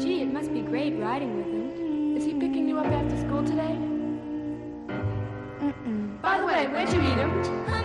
[0.00, 2.16] Gee, it must be great riding with him.
[2.16, 3.76] Is he picking you up after school today?
[5.66, 6.22] Mm-mm.
[6.22, 7.42] By the way, where'd you meet him?
[7.66, 7.77] I him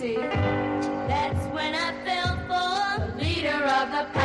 [0.00, 0.16] see.
[0.16, 4.19] That's when I fell for the leader of the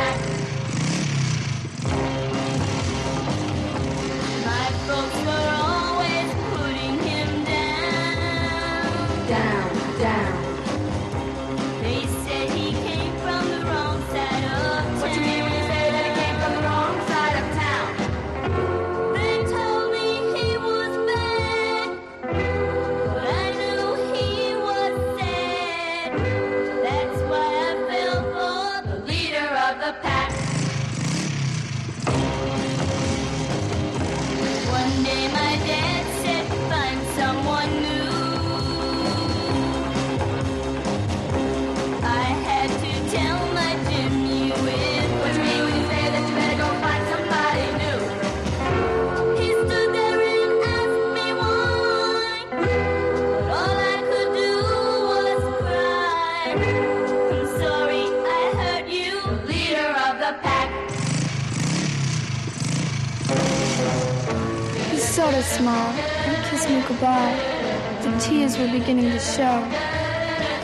[69.36, 69.60] show.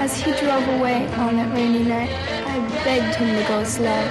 [0.01, 2.09] As he drove away on that rainy night,
[2.47, 4.03] I begged him to go slow.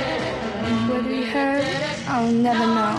[0.88, 1.66] Whether he heard,
[2.08, 2.96] I'll never know.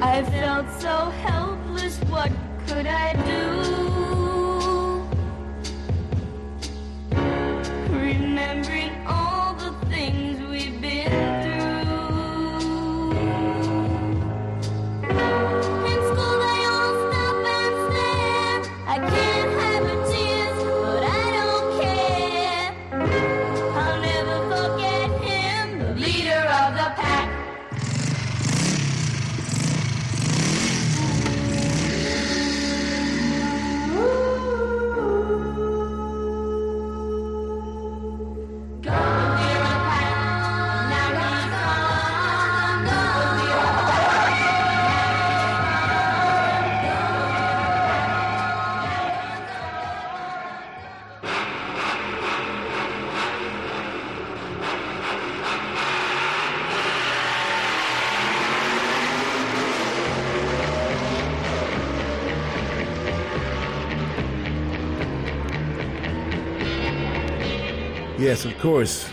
[0.00, 1.10] I felt so
[68.34, 69.08] Yes, of course.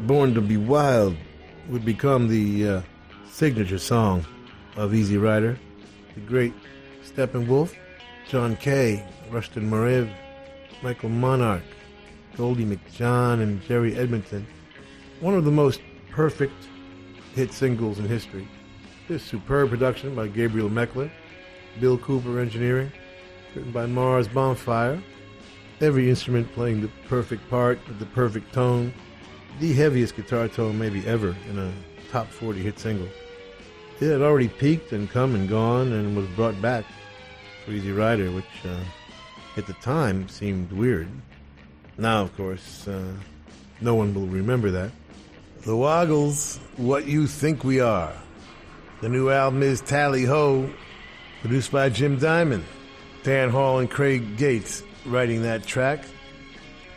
[0.00, 1.16] Born to be Wild
[1.70, 2.82] would become the uh,
[3.30, 4.26] signature song
[4.76, 5.58] of Easy Rider.
[6.14, 6.52] The great
[7.02, 7.74] Steppenwolf,
[8.28, 10.12] John Kay, Rushton Moreve,
[10.82, 11.62] Michael Monarch,
[12.36, 14.46] Goldy McJohn, and Jerry Edmonton.
[15.20, 15.80] One of the most
[16.10, 16.66] perfect
[17.34, 18.46] hit singles in history.
[19.08, 21.10] This superb production by Gabriel Mekler,
[21.80, 22.92] Bill Cooper engineering,
[23.54, 25.02] written by Mars Bonfire.
[25.80, 28.92] Every instrument playing the perfect part with the perfect tone.
[29.60, 31.72] The heaviest guitar tone maybe ever in a
[32.10, 33.08] top 40 hit single.
[33.98, 36.84] It had already peaked and come and gone and was brought back
[37.64, 38.76] for Easy Rider, which uh,
[39.56, 41.08] at the time seemed weird.
[41.96, 43.14] Now, of course, uh,
[43.80, 44.90] no one will remember that.
[45.62, 48.12] The Woggles, What You Think We Are.
[49.00, 50.68] The new album is Tally Ho,
[51.40, 52.64] produced by Jim Diamond,
[53.22, 56.04] Dan Hall, and Craig Gates writing that track.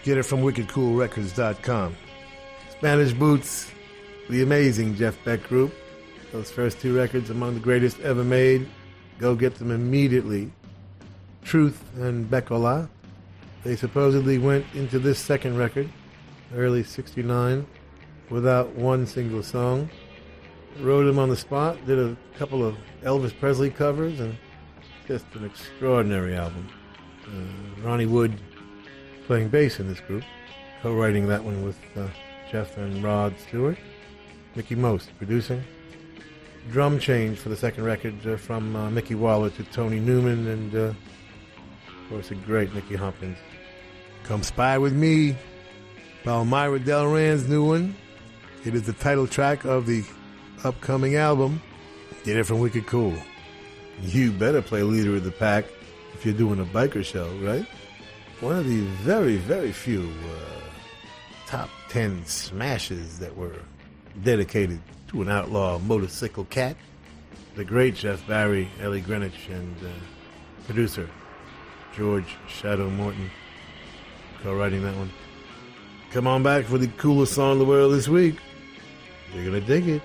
[0.03, 1.95] Get it from wickedcoolrecords.com.
[2.71, 3.71] Spanish Boots,
[4.29, 5.73] the amazing Jeff Beck Group.
[6.31, 8.67] Those first two records among the greatest ever made.
[9.19, 10.51] Go get them immediately.
[11.43, 12.89] Truth and Beckola.
[13.63, 15.89] They supposedly went into this second record,
[16.53, 17.65] early 69,
[18.29, 19.89] without one single song.
[20.79, 24.35] Wrote them on the spot, did a couple of Elvis Presley covers, and
[25.07, 26.67] just an extraordinary album.
[27.27, 28.33] Uh, Ronnie Wood
[29.27, 30.23] playing bass in this group,
[30.81, 32.07] co-writing that one with uh,
[32.51, 33.77] Jeff and Rod Stewart.
[34.55, 35.63] Mickie Most producing.
[36.71, 40.95] Drum change for the second record uh, from Micky Waller to Tony Newman, and of
[42.09, 43.37] course a great Nicky Hopkins.
[44.23, 45.35] Come spy with me,
[46.23, 47.95] Palmyra Delran's new one.
[48.63, 50.05] It is the title track of the
[50.63, 51.61] upcoming album.
[52.23, 53.15] Get it from Wicked Cool.
[54.01, 55.65] You better play leader of the pack
[56.13, 57.65] if you're doing a biker show, right?
[58.39, 60.63] One of the very, very few uh,
[61.47, 63.55] top 10 smashes that were
[64.23, 66.75] dedicated to an outlaw motorcycle cat.
[67.55, 69.89] The great Jeff Barry, Ellie Greenwich, and uh,
[70.65, 71.09] producer
[71.95, 73.29] George Shadow Morton
[74.43, 75.09] co-writing that one.
[76.11, 78.35] Come on back for the coolest song in the world this week.
[79.33, 80.01] You're gonna dig it.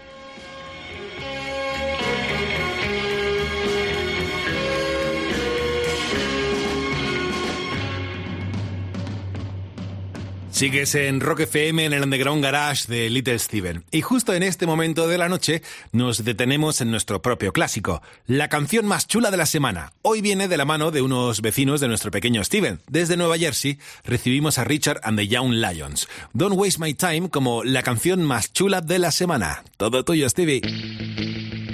[10.58, 13.84] Sigues en Rock FM en el Underground Garage de Little Steven.
[13.92, 18.48] Y justo en este momento de la noche nos detenemos en nuestro propio clásico, la
[18.48, 19.92] canción más chula de la semana.
[20.02, 22.80] Hoy viene de la mano de unos vecinos de nuestro pequeño Steven.
[22.88, 26.08] Desde Nueva Jersey recibimos a Richard and the Young Lions.
[26.32, 29.62] Don't Waste My Time como la canción más chula de la semana.
[29.76, 31.67] Todo tuyo, Stevie.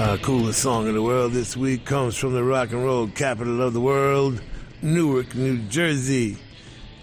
[0.00, 3.60] Our coolest song in the world this week comes from the rock and roll capital
[3.60, 4.40] of the world,
[4.80, 6.38] Newark, New Jersey.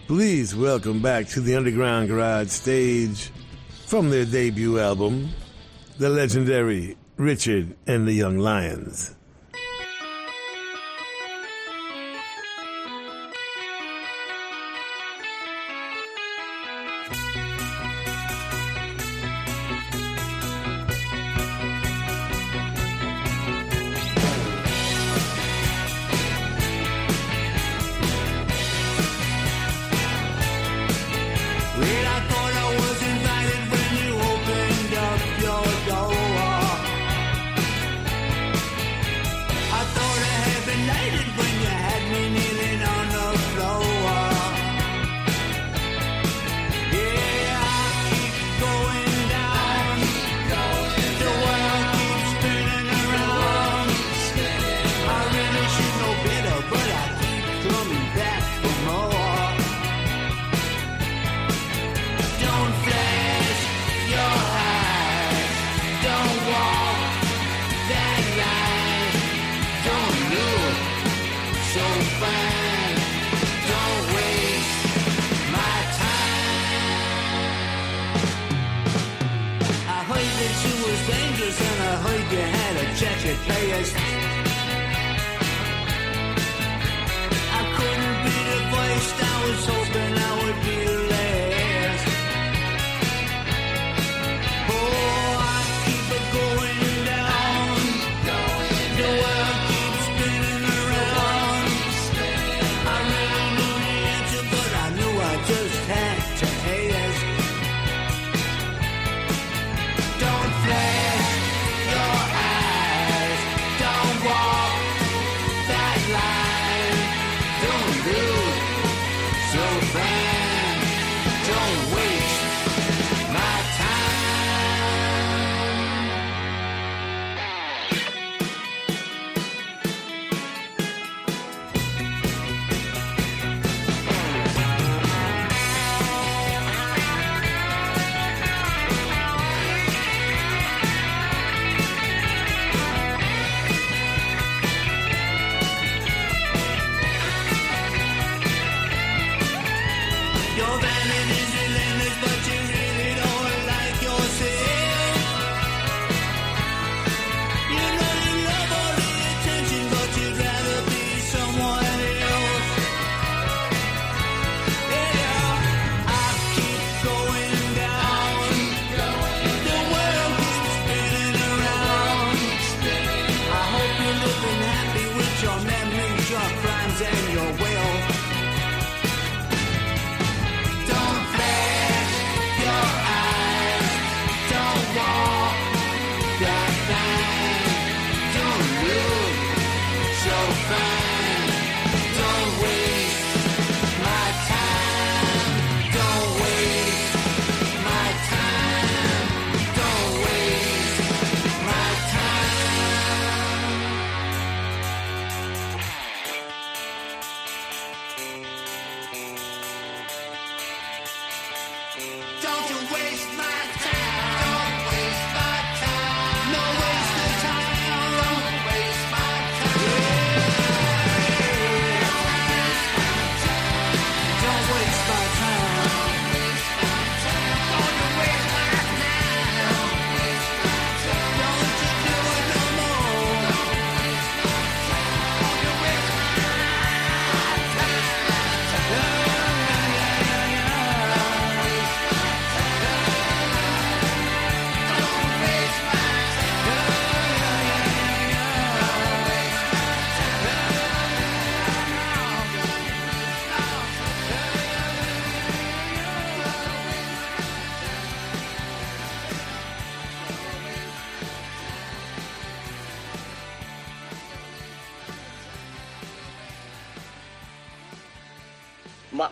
[0.08, 3.30] Please welcome back to the Underground Garage stage
[3.86, 5.30] from their debut album,
[6.00, 9.17] the legendary Richard and the Young Lions.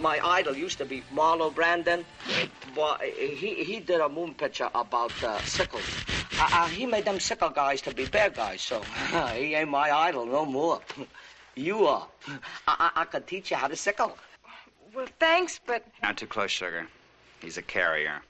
[0.05, 2.03] my idol used to be Marlon Brando.
[2.75, 5.89] But he, he did a moon picture about uh, sickles.
[6.39, 8.81] Uh, uh, he made them sickle guys to be bear guys, so
[9.35, 10.79] he ain't my idol no more.
[11.55, 12.07] you are.
[12.67, 14.15] I, I, I could teach you how to sickle.
[14.93, 15.83] Well, thanks, but...
[16.03, 16.87] Not too close, sugar.
[17.41, 18.21] He's a carrier.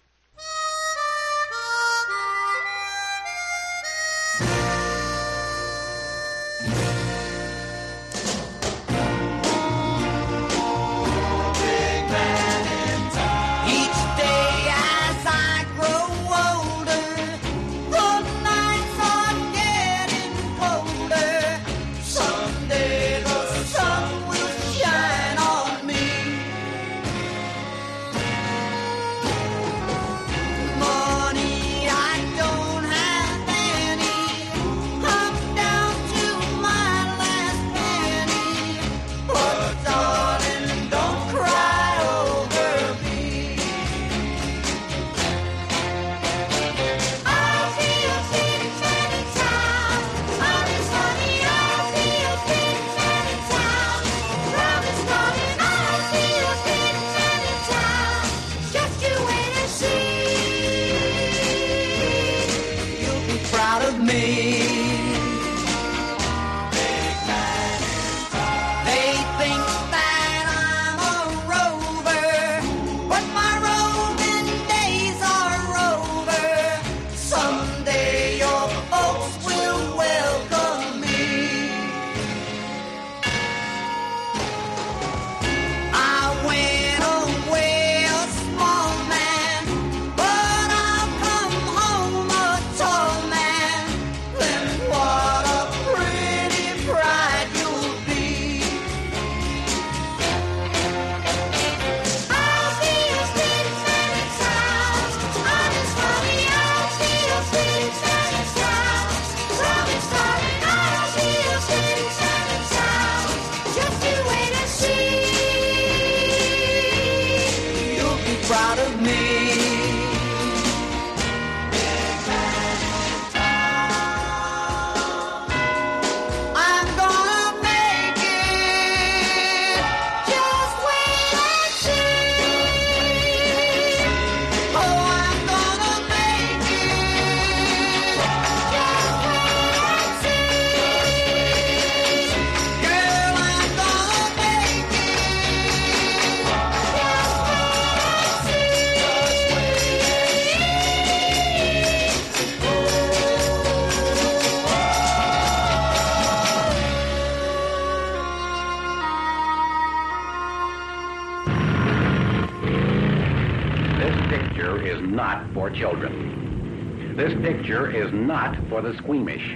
[168.75, 169.55] for the squeamish.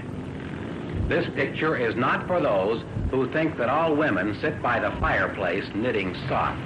[1.10, 5.66] This picture is not for those who think that all women sit by the fireplace
[5.76, 6.59] knitting socks.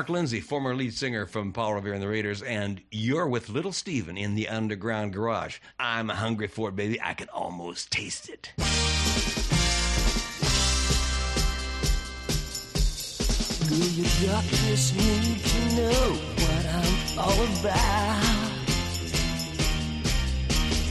[0.00, 3.70] Mark Lindsay, former lead singer from Paul Revere and the Raiders, and you're with Little
[3.70, 5.58] Steven in the Underground Garage.
[5.78, 6.98] I'm hungry for it, baby.
[7.02, 8.50] I can almost taste it.
[8.56, 8.64] Do
[13.76, 18.22] your darkness need to know what I'm all about?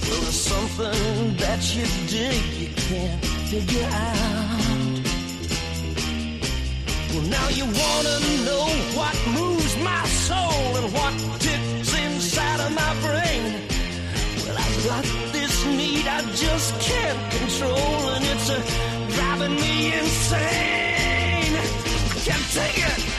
[0.08, 4.79] Well, there's something that you dig you can't figure out.
[7.28, 13.62] Now you wanna know what moves my soul and what ticks inside of my brain.
[14.46, 18.62] Well, I've got this need I just can't control, and it's uh,
[19.16, 21.56] driving me insane.
[21.56, 23.19] I can't take it.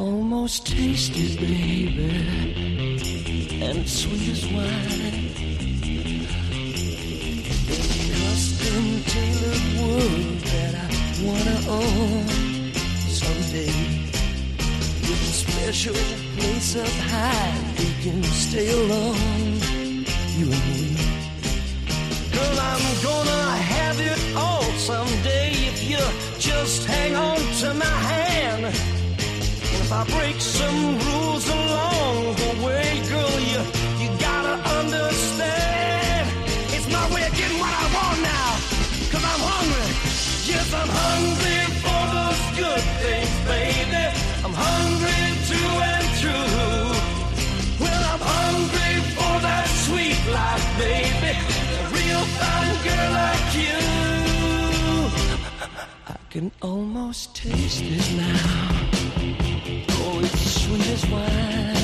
[0.00, 2.08] Almost taste it, baby,
[3.62, 5.28] and sweet as wine.
[8.20, 10.88] Custom tailored world that I
[11.26, 12.26] wanna own
[13.20, 13.76] someday.
[15.06, 15.98] With a special
[16.36, 19.60] place up high, we can stay alone,
[20.38, 20.86] you and me.
[22.32, 23.44] Girl, I'm gonna
[23.74, 26.02] have it all someday if you
[26.38, 28.99] just hang on to my hand.
[29.92, 33.60] I break some rules along the way, girl, you,
[33.98, 36.30] you gotta understand.
[36.70, 38.50] It's my way of getting what I want now.
[39.10, 39.90] Cause I'm hungry.
[40.46, 44.04] Yes, I'm hungry for those good things, baby.
[44.46, 47.82] I'm hungry through and through.
[47.82, 51.34] Well, I'm hungry for that sweet life, baby.
[51.34, 53.82] A real fine girl like you.
[56.06, 58.89] I can almost taste it now.
[60.72, 61.79] It's sweet wine.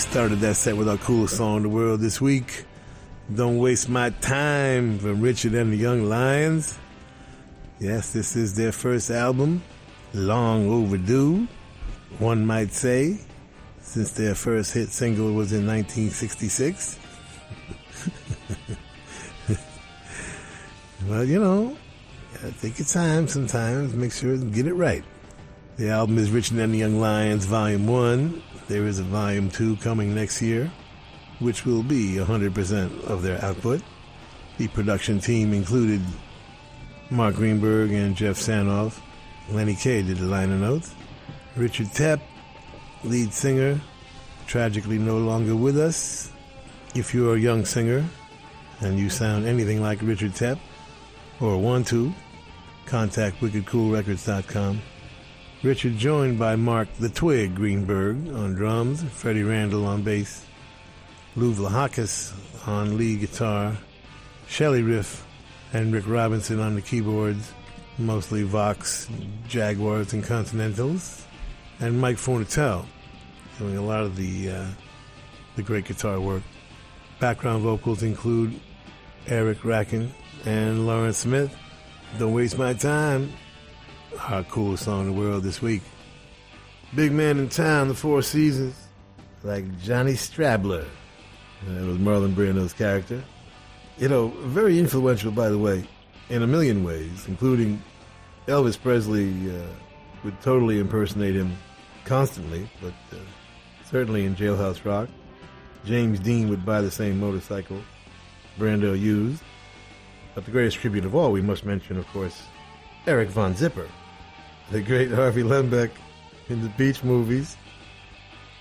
[0.00, 2.64] Started that set with our coolest song in the world this week.
[3.34, 6.78] Don't Waste My Time from Richard and the Young Lions.
[7.78, 9.62] Yes, this is their first album,
[10.14, 11.46] long overdue,
[12.18, 13.20] one might say,
[13.82, 16.98] since their first hit single was in 1966.
[21.08, 21.76] well, you know,
[22.62, 25.04] take your time sometimes, make sure to get it right.
[25.76, 28.42] The album is Richard and the Young Lions Volume 1.
[28.70, 30.70] There is a Volume 2 coming next year,
[31.40, 33.82] which will be 100% of their output.
[34.58, 36.00] The production team included
[37.10, 39.00] Mark Greenberg and Jeff Sanoff.
[39.50, 40.94] Lenny Kaye did the liner notes.
[41.56, 42.20] Richard Tepp,
[43.02, 43.80] lead singer,
[44.46, 46.30] tragically no longer with us.
[46.94, 48.04] If you're a young singer
[48.82, 50.60] and you sound anything like Richard Tepp
[51.40, 52.14] or want to,
[52.86, 54.80] contact wickedcoolrecords.com.
[55.62, 60.46] Richard joined by Mark the Twig Greenberg on drums, Freddie Randall on bass,
[61.36, 62.32] Lou Vlahakis
[62.66, 63.76] on lead guitar,
[64.48, 65.26] Shelly Riff,
[65.74, 67.52] and Rick Robinson on the keyboards,
[67.98, 69.06] mostly Vox,
[69.48, 71.26] Jaguars, and Continentals,
[71.78, 72.86] and Mike Fornatale
[73.58, 74.66] doing a lot of the uh,
[75.56, 76.42] the great guitar work.
[77.18, 78.58] Background vocals include
[79.26, 80.08] Eric Racken
[80.46, 81.54] and Lawrence Smith.
[82.18, 83.30] Don't waste my time.
[84.18, 85.82] Our coolest song in the world this week.
[86.94, 88.74] Big man in town, the Four Seasons,
[89.42, 90.86] like Johnny Strabler.
[91.66, 93.22] That was Marlon Brando's character.
[93.98, 95.86] You know, very influential, by the way,
[96.28, 97.82] in a million ways, including
[98.46, 99.62] Elvis Presley uh,
[100.24, 101.56] would totally impersonate him
[102.04, 103.16] constantly, but uh,
[103.84, 105.08] certainly in Jailhouse Rock.
[105.84, 107.80] James Dean would buy the same motorcycle
[108.58, 109.42] Brando used.
[110.34, 112.42] But the greatest tribute of all, we must mention, of course,
[113.06, 113.88] Eric Von Zipper,
[114.70, 115.90] the great Harvey Lembeck
[116.48, 117.56] in the Beach movies.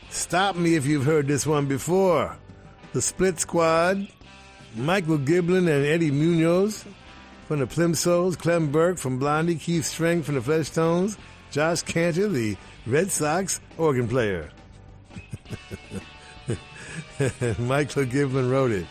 [0.10, 2.36] Stop me if you've heard this one before.
[2.94, 4.08] The Split Squad,
[4.76, 6.84] Michael Giblin and Eddie Munoz
[7.48, 11.18] from the Plimsouls, Clem Burke from Blondie, Keith Streng from the Fleshtones,
[11.52, 12.58] Josh Kantor, the
[12.88, 14.50] Red Sox organ player.
[17.60, 18.88] Michael Giblin wrote it.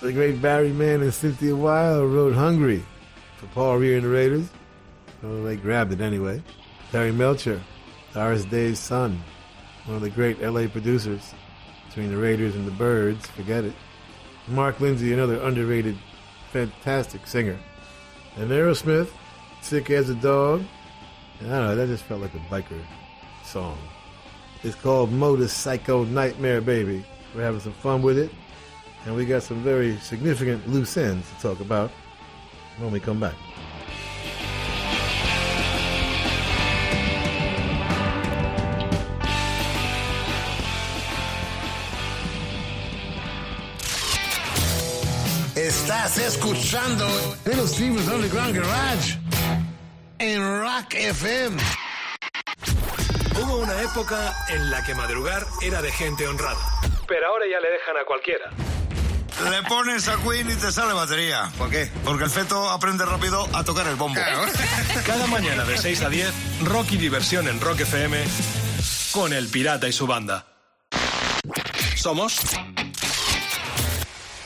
[0.00, 2.84] The great Barry Mann and Cynthia Weil wrote Hungry
[3.38, 4.48] for Paul Revere and the Raiders.
[5.22, 6.42] Well, they grabbed it anyway.
[6.90, 7.60] Terry Melcher,
[8.12, 9.22] Doris Day's son,
[9.86, 11.32] one of the great LA producers
[11.86, 13.74] between the Raiders and the Byrds, forget it.
[14.48, 15.96] Mark Lindsay, another underrated,
[16.50, 17.58] fantastic singer.
[18.36, 19.10] And Aerosmith,
[19.60, 20.64] Sick as a Dog.
[21.40, 22.80] I don't know, that just felt like a biker
[23.44, 23.78] song.
[24.64, 27.04] It's called Motorcycle Nightmare Baby.
[27.34, 28.30] We're having some fun with it.
[29.04, 31.90] And we got some very significant loose ends to talk about
[32.78, 33.34] when we come back.
[46.12, 47.06] Estás escuchando
[47.46, 49.18] Little Steven's Underground Garage
[50.18, 51.56] en Rock FM.
[53.40, 56.60] Hubo una época en la que madrugar era de gente honrada.
[57.08, 58.50] Pero ahora ya le dejan a cualquiera.
[59.50, 61.50] Le pones a Queen y te sale batería.
[61.56, 61.90] ¿Por qué?
[62.04, 64.20] Porque el feto aprende rápido a tocar el bombo.
[65.06, 66.30] Cada mañana de 6 a 10,
[66.64, 68.22] rock y diversión en Rock FM
[69.12, 70.44] con El Pirata y su banda.
[71.96, 72.38] Somos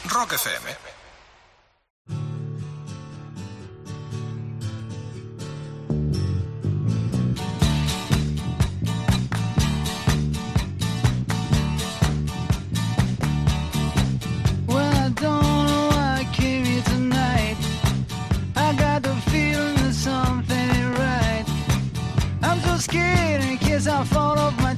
[0.05, 0.86] Rock FM.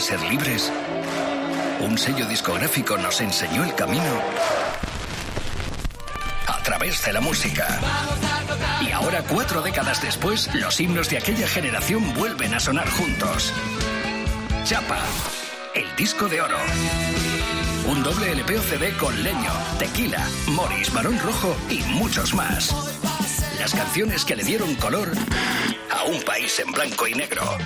[0.00, 0.72] ser libres,
[1.80, 4.20] un sello discográfico nos enseñó el camino
[6.46, 7.66] a través de la música.
[8.80, 13.52] Y ahora, cuatro décadas después, los himnos de aquella generación vuelven a sonar juntos.
[14.64, 15.00] Chapa,
[15.74, 16.58] el disco de oro.
[17.86, 22.74] Un doble LP o CD con Leño, Tequila, Morris, Barón Rojo y muchos más.
[23.58, 25.12] Las canciones que le dieron color
[25.90, 27.58] a un país en blanco y negro.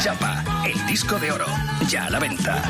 [0.00, 1.46] Chapa, el disco de oro,
[1.88, 2.62] ya a la venta.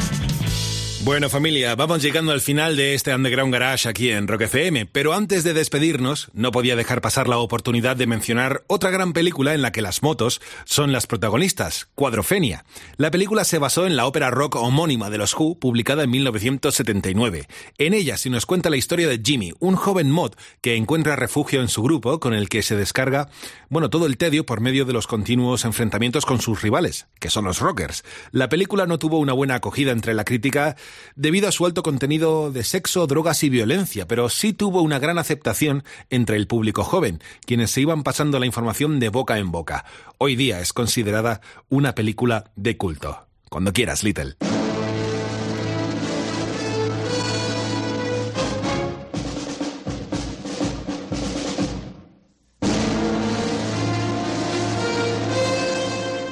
[1.04, 5.14] Bueno familia, vamos llegando al final de este Underground Garage aquí en Rock FM, pero
[5.14, 9.62] antes de despedirnos no podía dejar pasar la oportunidad de mencionar otra gran película en
[9.62, 12.64] la que las motos son las protagonistas, Cuadrofenia.
[12.96, 17.46] La película se basó en la ópera rock homónima de los Who, publicada en 1979.
[17.78, 21.62] En ella se nos cuenta la historia de Jimmy, un joven mod que encuentra refugio
[21.62, 23.30] en su grupo con el que se descarga,
[23.70, 27.44] bueno, todo el tedio por medio de los continuos enfrentamientos con sus rivales, que son
[27.44, 28.04] los rockers.
[28.32, 30.76] La película no tuvo una buena acogida entre la crítica
[31.16, 35.18] debido a su alto contenido de sexo, drogas y violencia, pero sí tuvo una gran
[35.18, 39.84] aceptación entre el público joven, quienes se iban pasando la información de boca en boca.
[40.18, 43.26] Hoy día es considerada una película de culto.
[43.48, 44.36] Cuando quieras, Little.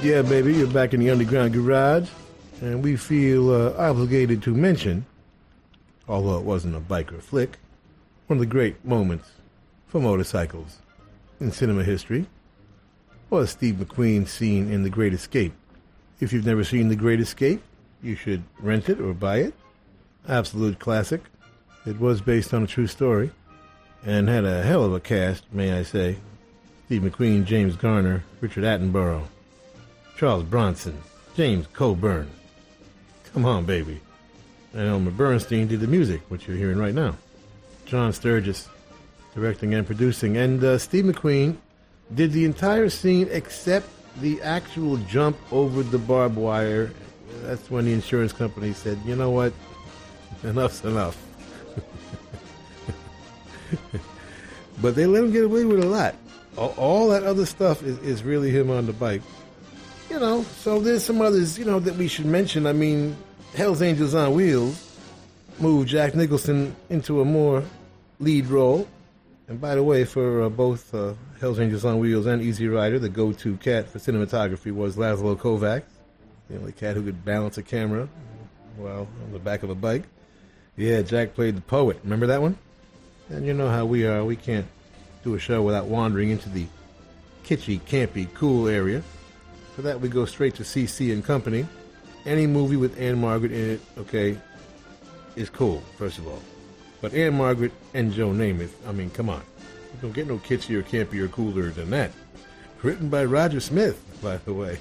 [0.07, 2.09] Yeah, baby, you're back in the underground garage,
[2.61, 5.05] and we feel uh, obligated to mention,
[6.09, 7.59] although it wasn't a biker flick,
[8.27, 9.31] one of the great moments
[9.87, 10.78] for motorcycles
[11.41, 12.27] in cinema history
[13.31, 15.53] was Steve McQueen's scene in The Great Escape.
[16.20, 17.62] If you've never seen The Great Escape,
[18.03, 19.55] you should rent it or buy it.
[20.28, 21.23] Absolute classic.
[21.85, 23.31] It was based on a true story
[24.05, 26.16] and had a hell of a cast, may I say.
[26.87, 29.27] Steve McQueen, James Garner, Richard Attenborough,
[30.16, 30.97] Charles Bronson,
[31.37, 32.31] James Coburn.
[33.36, 34.00] Come on, baby.
[34.72, 37.18] And Elmer Bernstein did the music, which you're hearing right now.
[37.84, 38.66] John Sturges
[39.34, 40.38] directing and producing.
[40.38, 41.58] And uh, Steve McQueen
[42.14, 43.90] did the entire scene except
[44.22, 46.94] the actual jump over the barbed wire.
[47.42, 49.52] That's when the insurance company said, you know what?
[50.42, 51.22] Enough's enough.
[54.80, 56.14] but they let him get away with a lot.
[56.56, 59.20] All, that other stuff is, is really him on the bike.
[60.08, 62.66] You know, so there's some others, you know, that we should mention.
[62.66, 63.14] I mean,
[63.57, 64.99] Hell's Angels on Wheels
[65.59, 67.65] moved Jack Nicholson into a more
[68.20, 68.87] lead role.
[69.49, 72.99] And by the way, for uh, both uh, Hell's Angels on Wheels and Easy Rider,
[72.99, 75.85] the go-to cat for cinematography was Laszlo Kovacs,
[76.51, 78.11] the only cat who could balance a camera
[78.77, 80.03] while on the back of a bike.
[80.77, 81.99] Yeah, Jack played the poet.
[82.05, 82.59] Remember that one?
[83.31, 84.23] And you know how we are.
[84.23, 84.66] We can't
[85.24, 86.66] do a show without wandering into the
[87.43, 89.03] kitschy, campy, cool area.
[89.74, 91.66] For that, we go straight to CC and Company.
[92.27, 94.36] Any movie with Ann-Margret in it, okay,
[95.36, 96.43] is cool, first of all.
[97.01, 99.43] But Ann-Margret and Joe Namath, I mean, come on.
[99.94, 102.11] You don't get no kitschier, campier, cooler than that.
[102.82, 104.78] Written by Roger Smith, by the way,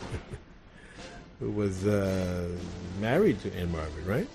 [1.40, 2.48] who was uh,
[3.00, 4.28] married to Ann-Margret, right?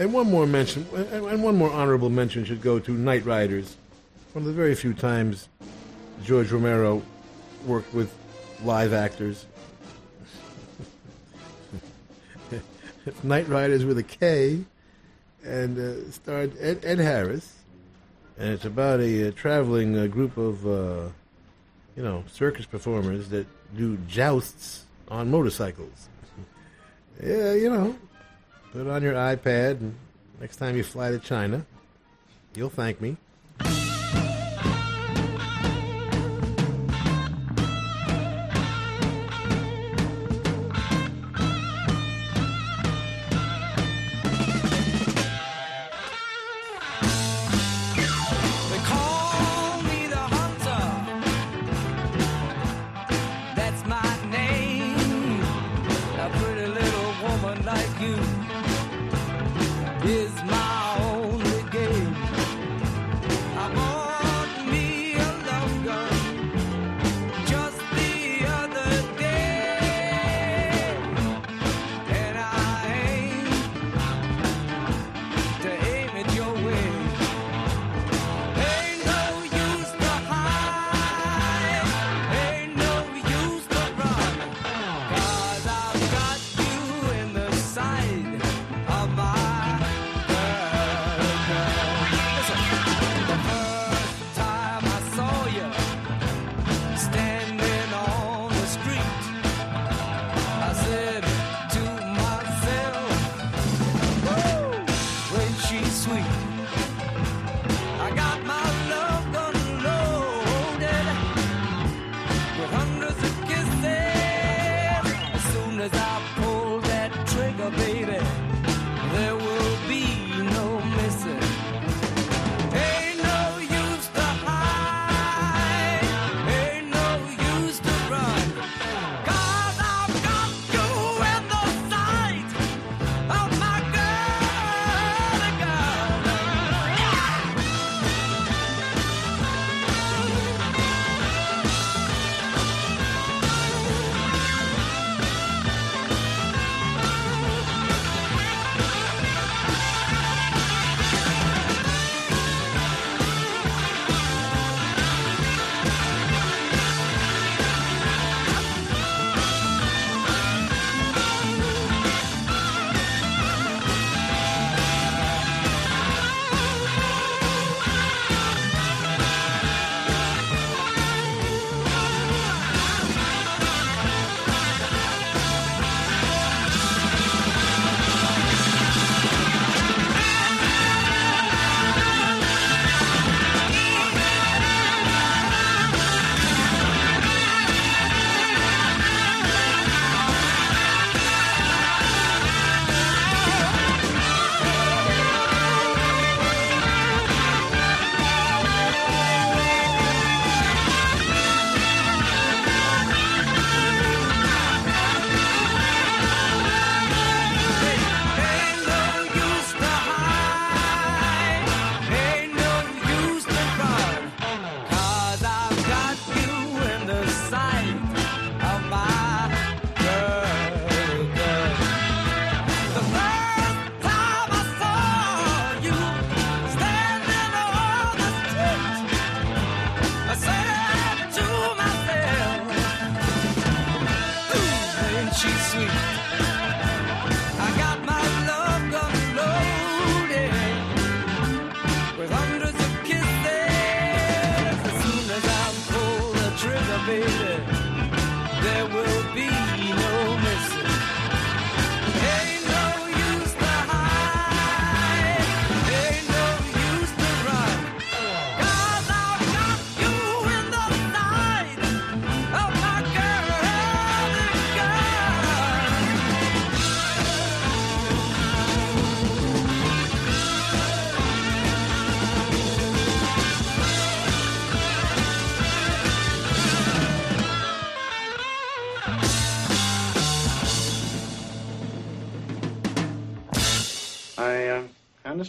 [0.00, 3.74] And one more mention, and one more honorable mention should go to Knightriders.
[4.32, 5.48] One of the very few times
[6.24, 7.02] George Romero
[7.66, 8.12] worked with
[8.64, 9.46] live actors.
[13.06, 14.64] Knightriders with a K,
[15.44, 17.56] and uh, starred Ed, Ed Harris.
[18.38, 21.08] And it's about a, uh traveling uh, group of, uh,
[21.96, 23.46] you know, circus performers that
[23.76, 26.08] do jousts on motorcycles.
[27.22, 27.96] yeah, you know,
[28.72, 29.94] put it on your iPad, and
[30.40, 31.64] next time you fly to China,
[32.54, 33.16] you'll thank me.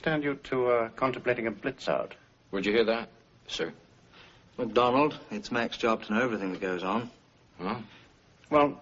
[0.02, 2.15] Understand you two are uh, contemplating a blitz out.
[2.49, 3.10] Where'd you hear that,
[3.45, 3.72] sir?
[4.57, 7.11] McDonald, it's Mac's job to know everything that goes on.
[7.61, 7.76] Huh?
[8.49, 8.82] Well,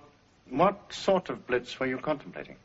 [0.50, 2.56] what sort of blitz were you contemplating?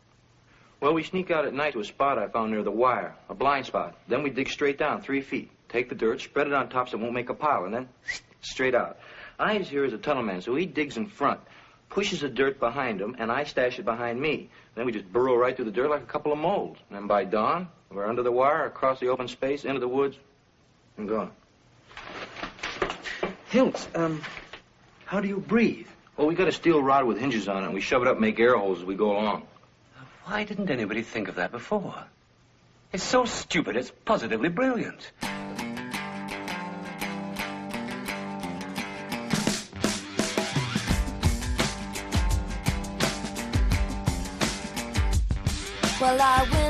[0.80, 3.34] Well, we sneak out at night to a spot I found near the wire, a
[3.34, 3.98] blind spot.
[4.06, 6.96] Then we dig straight down three feet, take the dirt, spread it on top so
[6.96, 7.88] it won't make a pile, and then
[8.40, 8.98] straight out.
[9.36, 11.40] Ives here is a tunnel man, so he digs in front,
[11.88, 14.48] pushes the dirt behind him, and I stash it behind me.
[14.76, 16.78] Then we just burrow right through the dirt like a couple of moles.
[16.88, 20.16] And then by dawn, we're under the wire, across the open space, into the woods,
[20.98, 21.30] and gone.
[23.50, 24.20] Hilts, um,
[25.04, 25.86] how do you breathe?
[26.16, 28.14] Well, we got a steel rod with hinges on it, and we shove it up
[28.14, 29.46] and make air holes as we go along.
[30.24, 31.94] Why didn't anybody think of that before?
[32.92, 35.10] It's so stupid, it's positively brilliant.
[46.00, 46.63] Well, I went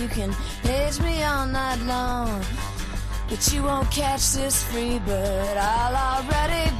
[0.00, 2.42] you can page me all night long.
[3.28, 6.70] But you won't catch this free bird, I'll already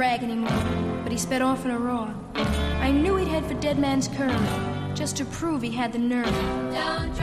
[0.00, 0.48] drag anymore,
[1.02, 2.08] but he sped off in a roar.
[2.80, 6.24] I knew he'd head for Dead Man's Curve, just to prove he had the nerve.
[6.72, 7.14] Don't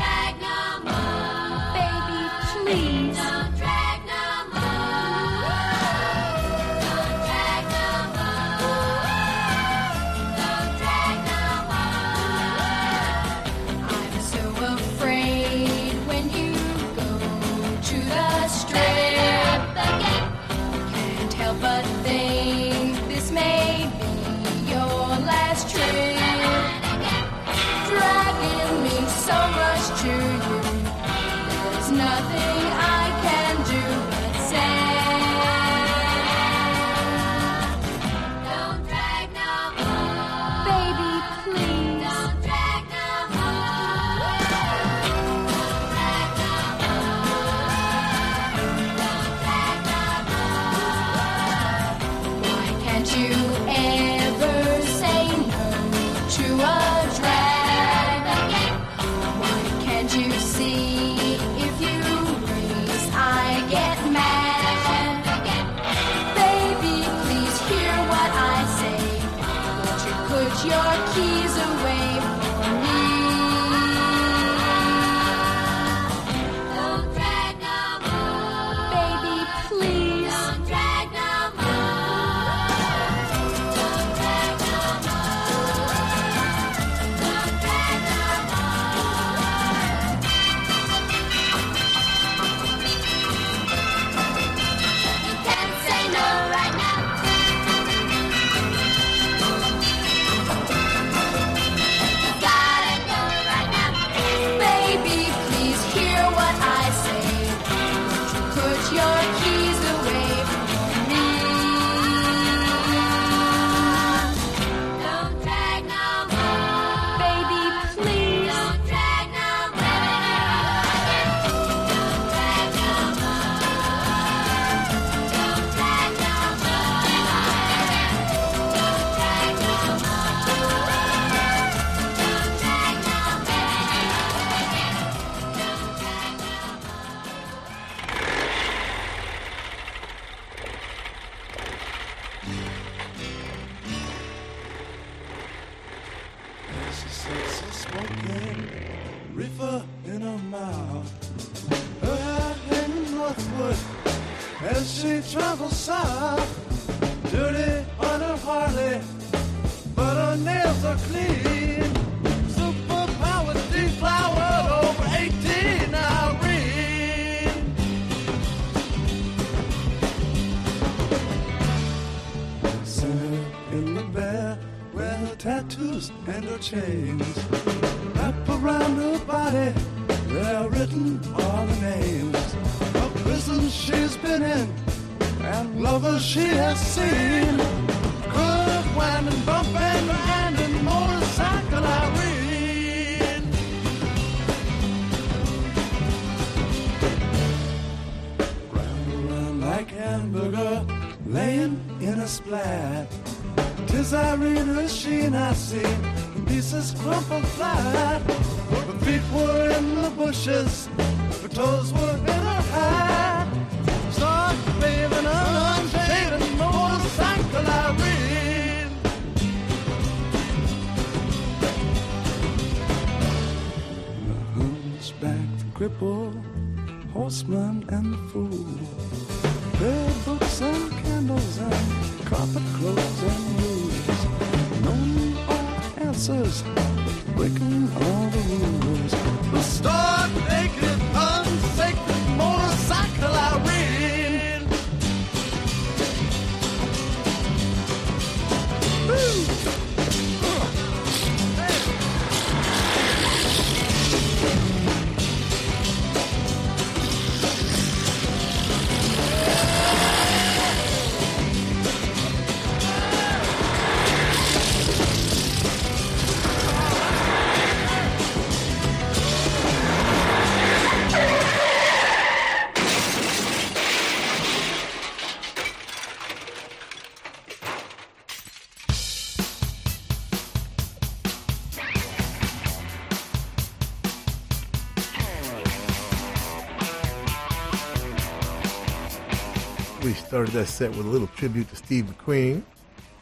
[290.38, 292.62] started that set with a little tribute to Steve McQueen,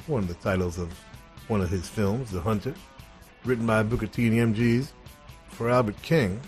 [0.08, 0.92] one of the titles of
[1.48, 2.74] one of his films, The Hunter,
[3.46, 4.90] written by Booker T and the MGs
[5.48, 6.42] for Albert King,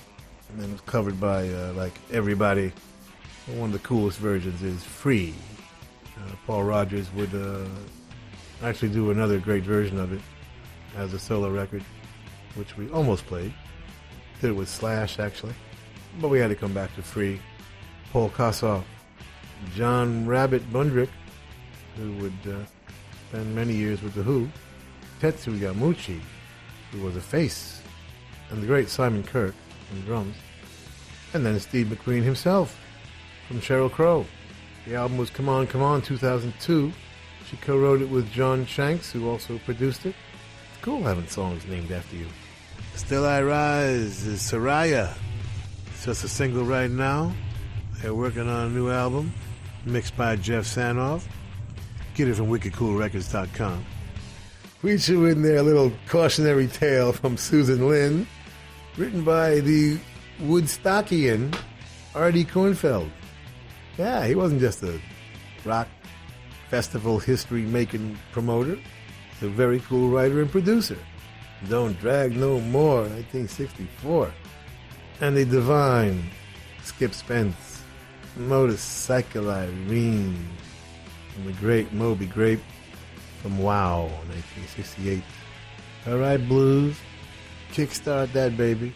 [0.49, 2.73] and then it was covered by uh, like everybody.
[3.56, 5.34] One of the coolest versions is Free.
[6.18, 7.64] Uh, Paul Rodgers would uh,
[8.61, 10.22] actually do another great version of it
[10.98, 11.84] as a solo record,
[12.56, 13.53] which we almost played.
[14.41, 15.53] Did it with Slash actually,
[16.19, 17.39] but we had to come back to Free.
[18.11, 18.84] Paul Kossoff,
[19.76, 21.10] John Rabbit Bundrick,
[21.96, 22.66] who would uh,
[23.30, 24.50] spend many years with The Who,
[25.22, 26.20] Tetsu Yamauchi,
[26.92, 27.82] who was a face,
[28.50, 29.54] and the great Simon Kirke
[29.94, 30.36] on drums,
[31.34, 32.80] and then Steve McQueen himself
[33.48, 34.26] from Sheryl Crow.
[34.86, 36.92] The album was Come On, Come On 2002.
[37.50, 40.16] She co wrote it with John Shanks, who also produced it.
[40.72, 42.28] It's cool having songs named after you.
[42.96, 45.14] Still I Rise is Soraya.
[45.88, 47.34] It's just a single right now.
[48.02, 49.34] They're working on a new album,
[49.88, 51.24] mixed by Geoff Sanoff.
[52.16, 53.86] Get it from wickedcoolrecords.com.
[54.84, 58.28] We threw in there a little cautionary tale from Susan Lynn,
[58.96, 59.98] written by the
[60.42, 61.58] Woodstockian
[62.14, 63.10] Artie Kornfeld.
[63.98, 65.00] Yeah, he wasn't just a
[65.66, 65.88] rock
[66.70, 68.78] festival history making promoter,
[69.32, 70.98] he's a very cool writer and producer.
[71.70, 74.32] Don't Drag No More, 1964.
[75.22, 76.30] And the divine
[76.84, 77.56] Skip Spence,
[78.40, 80.48] Motorcycle Irene,
[81.36, 82.62] and the great Moby Grape
[83.42, 85.24] from Wow, 1968.
[86.08, 86.96] All right, Blues,
[87.72, 88.94] kickstart that baby.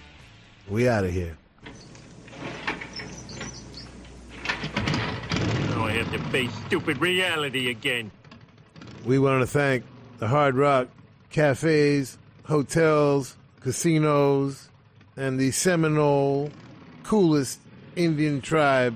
[0.70, 1.38] We out of here.
[5.70, 8.12] Now I have to face stupid reality again.
[9.06, 9.84] We want to thank
[10.20, 10.88] the Hard Rock
[11.32, 14.70] cafes, hotels, casinos,
[15.18, 16.52] and the Seminole
[17.04, 17.60] coolest
[17.96, 18.96] Indian tribe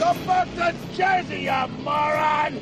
[0.00, 2.58] Go back to Jersey, you moron!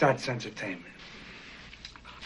[0.00, 0.84] That's entertainment.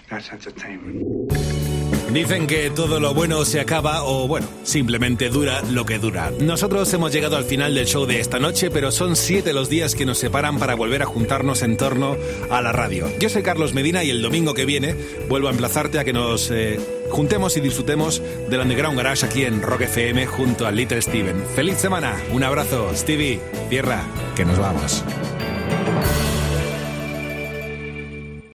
[0.09, 1.68] That's entertainment.
[2.13, 6.33] Dicen que todo lo bueno se acaba o bueno, simplemente dura lo que dura.
[6.41, 9.95] Nosotros hemos llegado al final del show de esta noche, pero son siete los días
[9.95, 12.17] que nos separan para volver a juntarnos en torno
[12.51, 13.07] a la radio.
[13.21, 14.95] Yo soy Carlos Medina y el domingo que viene
[15.29, 16.81] vuelvo a emplazarte a que nos eh,
[17.11, 21.45] juntemos y disfrutemos del Underground Garage aquí en Rock FM junto a Little Steven.
[21.55, 24.03] Feliz semana, un abrazo, Stevie, tierra,
[24.35, 25.05] que nos vamos.